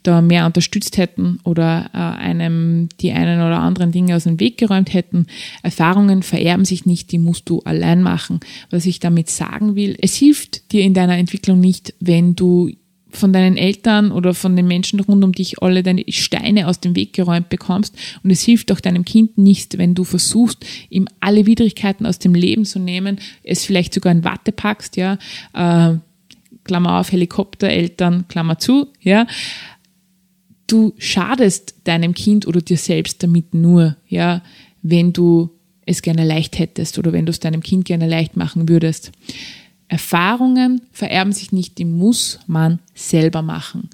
da 0.02 0.20
mehr 0.20 0.46
unterstützt 0.46 0.96
hätten 0.96 1.40
oder 1.44 1.90
äh, 1.92 1.98
einem 1.98 2.88
die 3.00 3.12
einen 3.12 3.40
oder 3.40 3.60
anderen 3.60 3.92
Dinge 3.92 4.16
aus 4.16 4.24
dem 4.24 4.40
Weg 4.40 4.58
geräumt 4.58 4.92
hätten. 4.92 5.26
Erfahrungen 5.62 6.22
vererben 6.22 6.64
sich 6.64 6.86
nicht, 6.86 7.12
die 7.12 7.18
musst 7.18 7.48
du 7.48 7.60
allein 7.60 8.02
machen. 8.02 8.40
Was 8.70 8.86
ich 8.86 9.00
damit 9.00 9.30
sagen 9.30 9.76
will, 9.76 9.96
es 10.00 10.16
hilft 10.16 10.72
dir 10.72 10.82
in 10.82 10.94
deiner 10.94 11.18
Entwicklung 11.18 11.60
nicht, 11.60 11.94
wenn 12.00 12.34
du 12.34 12.70
von 13.10 13.32
deinen 13.32 13.56
Eltern 13.56 14.12
oder 14.12 14.34
von 14.34 14.54
den 14.54 14.66
Menschen 14.66 15.00
rund 15.00 15.24
um 15.24 15.32
dich 15.32 15.62
alle 15.62 15.82
deine 15.82 16.04
Steine 16.08 16.68
aus 16.68 16.80
dem 16.80 16.94
Weg 16.94 17.12
geräumt 17.12 17.48
bekommst. 17.48 17.96
Und 18.22 18.30
es 18.30 18.42
hilft 18.42 18.70
auch 18.70 18.80
deinem 18.80 19.04
Kind 19.04 19.38
nicht, 19.38 19.78
wenn 19.78 19.94
du 19.94 20.04
versuchst, 20.04 20.64
ihm 20.90 21.08
alle 21.20 21.46
Widrigkeiten 21.46 22.06
aus 22.06 22.18
dem 22.18 22.34
Leben 22.34 22.64
zu 22.64 22.78
nehmen, 22.78 23.18
es 23.42 23.64
vielleicht 23.64 23.94
sogar 23.94 24.12
in 24.12 24.24
Watte 24.24 24.52
packst, 24.52 24.96
ja, 24.96 25.18
äh, 25.54 25.96
Klammer 26.68 27.00
auf, 27.00 27.10
Helikoptereltern, 27.10 28.28
Klammer 28.28 28.58
zu, 28.58 28.86
ja. 29.00 29.26
Du 30.68 30.92
schadest 30.98 31.74
deinem 31.84 32.14
Kind 32.14 32.46
oder 32.46 32.60
dir 32.60 32.76
selbst 32.76 33.22
damit 33.22 33.54
nur, 33.54 33.96
ja, 34.06 34.42
wenn 34.82 35.12
du 35.12 35.50
es 35.86 36.02
gerne 36.02 36.24
leicht 36.24 36.58
hättest 36.58 36.98
oder 36.98 37.12
wenn 37.12 37.26
du 37.26 37.30
es 37.30 37.40
deinem 37.40 37.62
Kind 37.62 37.86
gerne 37.86 38.06
leicht 38.06 38.36
machen 38.36 38.68
würdest. 38.68 39.10
Erfahrungen 39.88 40.82
vererben 40.92 41.32
sich 41.32 41.50
nicht, 41.50 41.78
die 41.78 41.86
muss 41.86 42.40
man 42.46 42.78
selber 42.94 43.40
machen. 43.40 43.88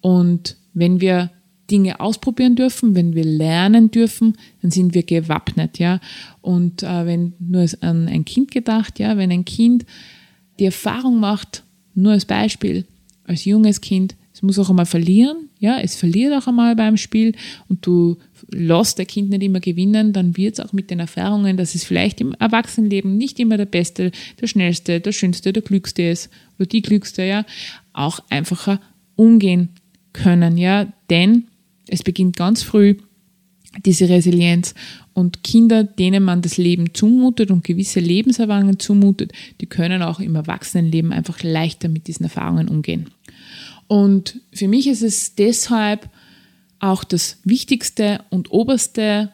Und 0.00 0.56
wenn 0.74 1.00
wir 1.00 1.30
Dinge 1.70 2.00
ausprobieren 2.00 2.56
dürfen, 2.56 2.96
wenn 2.96 3.14
wir 3.14 3.24
lernen 3.24 3.90
dürfen, 3.92 4.36
dann 4.62 4.72
sind 4.72 4.94
wir 4.94 5.04
gewappnet, 5.04 5.78
ja. 5.78 6.00
Und 6.40 6.82
äh, 6.82 7.06
wenn 7.06 7.34
nur 7.38 7.66
an 7.80 8.08
ein 8.08 8.24
Kind 8.24 8.50
gedacht, 8.50 8.98
ja, 8.98 9.16
wenn 9.16 9.30
ein 9.30 9.44
Kind 9.44 9.86
die 10.58 10.64
Erfahrung 10.64 11.20
macht, 11.20 11.62
nur 11.96 12.12
als 12.12 12.24
Beispiel, 12.24 12.84
als 13.24 13.44
junges 13.44 13.80
Kind, 13.80 14.14
es 14.32 14.42
muss 14.42 14.58
auch 14.58 14.68
einmal 14.68 14.86
verlieren, 14.86 15.48
ja, 15.58 15.80
es 15.80 15.96
verliert 15.96 16.34
auch 16.34 16.46
einmal 16.46 16.76
beim 16.76 16.98
Spiel 16.98 17.34
und 17.68 17.86
du 17.86 18.18
lässt 18.50 18.98
der 18.98 19.06
Kind 19.06 19.30
nicht 19.30 19.42
immer 19.42 19.60
gewinnen, 19.60 20.12
dann 20.12 20.36
wird 20.36 20.58
es 20.58 20.64
auch 20.64 20.74
mit 20.74 20.90
den 20.90 21.00
Erfahrungen, 21.00 21.56
dass 21.56 21.74
es 21.74 21.84
vielleicht 21.84 22.20
im 22.20 22.34
Erwachsenenleben 22.34 23.16
nicht 23.16 23.40
immer 23.40 23.56
der 23.56 23.64
Beste, 23.64 24.10
der 24.40 24.46
Schnellste, 24.46 25.00
der 25.00 25.12
Schönste, 25.12 25.54
der 25.54 25.62
Glückste 25.62 26.02
ist 26.02 26.28
oder 26.58 26.66
die 26.66 26.82
Glückste, 26.82 27.24
ja, 27.24 27.46
auch 27.94 28.20
einfacher 28.28 28.80
umgehen 29.14 29.70
können, 30.12 30.58
ja, 30.58 30.92
denn 31.08 31.44
es 31.88 32.02
beginnt 32.02 32.36
ganz 32.36 32.62
früh 32.62 32.96
diese 33.84 34.08
Resilienz 34.08 34.74
und 35.12 35.42
Kinder, 35.42 35.84
denen 35.84 36.22
man 36.22 36.42
das 36.42 36.56
Leben 36.56 36.94
zumutet 36.94 37.50
und 37.50 37.64
gewisse 37.64 38.00
Lebenserfahrungen 38.00 38.78
zumutet, 38.78 39.32
die 39.60 39.66
können 39.66 40.02
auch 40.02 40.20
im 40.20 40.34
Erwachsenenleben 40.34 41.12
einfach 41.12 41.42
leichter 41.42 41.88
mit 41.88 42.06
diesen 42.06 42.24
Erfahrungen 42.24 42.68
umgehen. 42.68 43.10
Und 43.88 44.40
für 44.52 44.68
mich 44.68 44.86
ist 44.88 45.02
es 45.02 45.34
deshalb 45.34 46.08
auch 46.78 47.04
das 47.04 47.38
wichtigste 47.44 48.20
und 48.30 48.50
oberste 48.50 49.30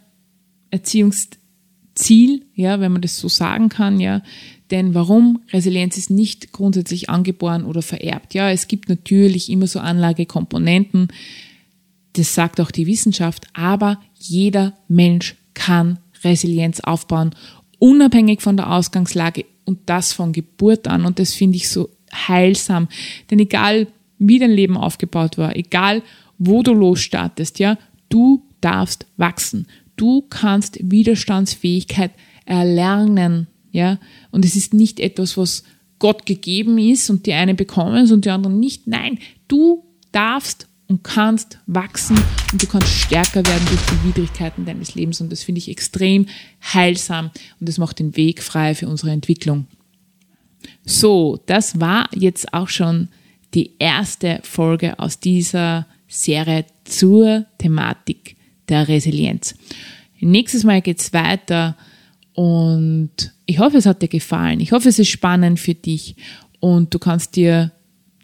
Erziehungsziel, 0.71 2.43
ja, 2.55 2.81
wenn 2.81 2.93
man 2.93 3.03
das 3.03 3.19
so 3.19 3.29
sagen 3.29 3.69
kann, 3.69 4.01
ja. 4.01 4.23
Denn 4.71 4.95
warum? 4.95 5.43
Resilienz 5.53 5.99
ist 5.99 6.11
nicht 6.11 6.53
grundsätzlich 6.53 7.11
angeboren 7.11 7.65
oder 7.65 7.83
vererbt. 7.83 8.33
Ja, 8.33 8.51
es 8.51 8.69
gibt 8.69 8.89
natürlich 8.89 9.51
immer 9.51 9.67
so 9.67 9.81
Anlagekomponenten. 9.81 11.09
Das 12.15 12.35
sagt 12.35 12.61
auch 12.61 12.71
die 12.71 12.87
Wissenschaft. 12.87 13.47
Aber 13.55 14.01
jeder 14.15 14.75
Mensch 14.89 15.37
kann 15.55 15.99
Resilienz 16.25 16.81
aufbauen, 16.81 17.35
unabhängig 17.79 18.41
von 18.41 18.57
der 18.57 18.73
Ausgangslage 18.73 19.45
und 19.65 19.79
das 19.87 20.13
von 20.13 20.33
Geburt 20.33 20.89
an. 20.89 21.05
Und 21.05 21.19
das 21.19 21.35
finde 21.35 21.57
ich 21.57 21.69
so 21.69 21.89
heilsam. 22.13 22.89
Denn 23.31 23.39
egal, 23.39 23.89
wie 24.19 24.39
dein 24.39 24.51
Leben 24.51 24.77
aufgebaut 24.77 25.39
war, 25.39 25.57
egal, 25.57 26.03
wo 26.39 26.63
du 26.63 26.73
losstartest, 26.73 27.59
ja, 27.59 27.79
du 28.09 28.45
darfst 28.61 29.07
wachsen. 29.17 29.67
Du 29.97 30.23
kannst 30.23 30.79
Widerstandsfähigkeit 30.81 32.13
erlernen, 32.45 33.49
ja. 33.71 33.99
Und 34.31 34.45
es 34.45 34.57
ist 34.57 34.75
nicht 34.75 35.01
etwas, 35.01 35.37
was 35.37 35.65
Gott 35.99 36.27
gegeben 36.27 36.79
ist 36.79 37.11
und 37.11 37.27
die 37.27 37.33
einen 37.33 37.57
bekommen 37.57 37.97
es 37.97 38.13
und 38.13 38.25
die 38.25 38.31
anderen 38.31 38.59
nicht. 38.59 38.87
Nein, 38.87 39.19
du 39.49 39.85
darfst 40.11 40.69
und 40.93 41.03
kannst 41.05 41.59
wachsen 41.67 42.21
und 42.53 42.63
du 42.63 42.67
kannst 42.67 42.93
stärker 42.93 43.47
werden 43.47 43.65
durch 43.67 43.81
die 43.81 44.07
Widrigkeiten 44.07 44.67
deines 44.67 44.95
Lebens. 44.95 45.23
Und 45.23 45.33
das 45.33 45.43
finde 45.43 45.59
ich 45.59 45.71
extrem 45.71 46.27
heilsam 46.63 47.31
und 47.59 47.67
das 47.67 47.79
macht 47.79 47.99
den 47.99 48.15
Weg 48.15 48.43
frei 48.43 48.75
für 48.75 48.87
unsere 48.89 49.11
Entwicklung. 49.11 49.67
So, 50.85 51.43
das 51.47 51.81
war 51.81 52.11
jetzt 52.15 52.53
auch 52.53 52.69
schon 52.69 53.09
die 53.55 53.71
erste 53.79 54.41
Folge 54.43 54.99
aus 54.99 55.19
dieser 55.19 55.87
Serie 56.09 56.67
zur 56.85 57.47
Thematik 57.57 58.37
der 58.69 58.87
Resilienz. 58.87 59.55
Nächstes 60.21 60.63
Mal 60.63 60.83
geht's 60.83 61.15
weiter 61.15 61.75
und 62.35 63.33
ich 63.47 63.59
hoffe, 63.61 63.79
es 63.79 63.87
hat 63.87 64.03
dir 64.03 64.09
gefallen. 64.09 64.61
Ich 64.61 64.73
hoffe, 64.73 64.91
es 64.91 64.99
ist 64.99 65.09
spannend 65.09 65.59
für 65.59 65.75
dich 65.75 66.17
und 66.61 66.93
du 66.93 66.99
kannst 66.99 67.35
dir 67.37 67.73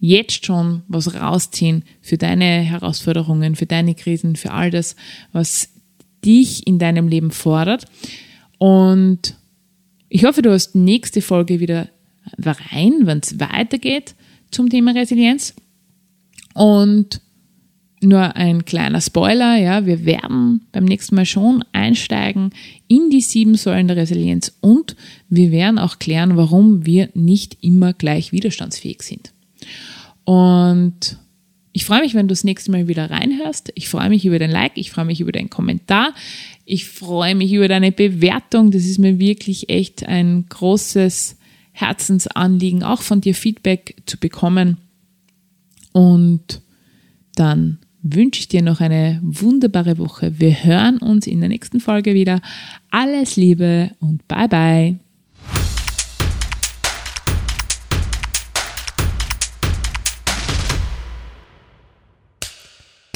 jetzt 0.01 0.46
schon 0.46 0.82
was 0.88 1.14
rausziehen 1.14 1.84
für 2.01 2.18
deine 2.18 2.61
Herausforderungen, 2.61 3.57
für 3.57 3.66
deine 3.66 3.94
Krisen, 3.94 4.36
für 4.36 4.53
all 4.53 4.70
das, 4.70 4.96
was 5.32 5.70
dich 6.24 6.66
in 6.66 6.78
deinem 6.78 7.09
Leben 7.09 7.30
fordert. 7.30 7.86
Und 8.59 9.36
ich 10.09 10.24
hoffe, 10.24 10.42
du 10.42 10.53
hast 10.53 10.74
nächste 10.74 11.22
Folge 11.22 11.61
wieder 11.61 11.88
rein, 12.38 13.07
wenn 13.07 13.18
es 13.18 13.38
weitergeht 13.40 14.14
zum 14.51 14.68
Thema 14.68 14.92
Resilienz. 14.92 15.55
Und 16.55 17.20
nur 18.01 18.36
ein 18.36 18.64
kleiner 18.64 19.01
Spoiler, 19.01 19.57
ja, 19.57 19.84
wir 19.86 20.05
werden 20.05 20.66
beim 20.72 20.84
nächsten 20.84 21.16
Mal 21.16 21.26
schon 21.26 21.64
einsteigen 21.72 22.51
in 22.86 23.11
die 23.11 23.20
sieben 23.20 23.57
Säulen 23.57 23.88
der 23.88 23.96
Resilienz 23.96 24.57
und 24.61 24.94
wir 25.28 25.51
werden 25.51 25.78
auch 25.78 25.99
klären, 25.99 26.36
warum 26.36 26.86
wir 26.86 27.11
nicht 27.14 27.59
immer 27.61 27.92
gleich 27.92 28.30
widerstandsfähig 28.30 29.03
sind. 29.03 29.32
Und 30.25 31.19
ich 31.73 31.85
freue 31.85 32.01
mich, 32.01 32.15
wenn 32.15 32.27
du 32.29 32.33
das 32.33 32.45
nächste 32.45 32.71
Mal 32.71 32.89
wieder 32.89 33.11
reinhörst. 33.11 33.71
Ich 33.75 33.89
freue 33.89 34.09
mich 34.09 34.25
über 34.27 34.39
dein 34.39 34.51
Like, 34.51 34.73
ich 34.77 34.91
freue 34.91 35.05
mich 35.05 35.21
über 35.21 35.33
deinen 35.33 35.51
Kommentar, 35.51 36.13
ich 36.65 36.87
freue 36.87 37.35
mich 37.35 37.53
über 37.53 37.69
deine 37.69 37.93
Bewertung. 37.93 38.71
Das 38.71 38.85
ist 38.85 38.99
mir 38.99 39.19
wirklich 39.19 39.69
echt 39.69 40.07
ein 40.07 40.47
großes 40.49 41.37
Herzensanliegen, 41.73 42.83
auch 42.83 43.03
von 43.03 43.21
dir 43.21 43.35
Feedback 43.35 44.03
zu 44.07 44.19
bekommen. 44.19 44.79
Und 45.93 46.61
dann 47.37 47.79
wünsche 48.03 48.41
ich 48.41 48.49
dir 48.49 48.63
noch 48.63 48.81
eine 48.81 49.21
wunderbare 49.23 49.99
Woche. 49.99 50.39
Wir 50.39 50.65
hören 50.65 50.99
uns 50.99 51.27
in 51.27 51.41
der 51.41 51.49
nächsten 51.49 51.81
Folge 51.81 52.15
wieder. 52.15 52.41
Alles 52.91 53.37
Liebe 53.37 53.93
und 54.01 54.27
bye 54.29 54.49
bye. 54.49 55.08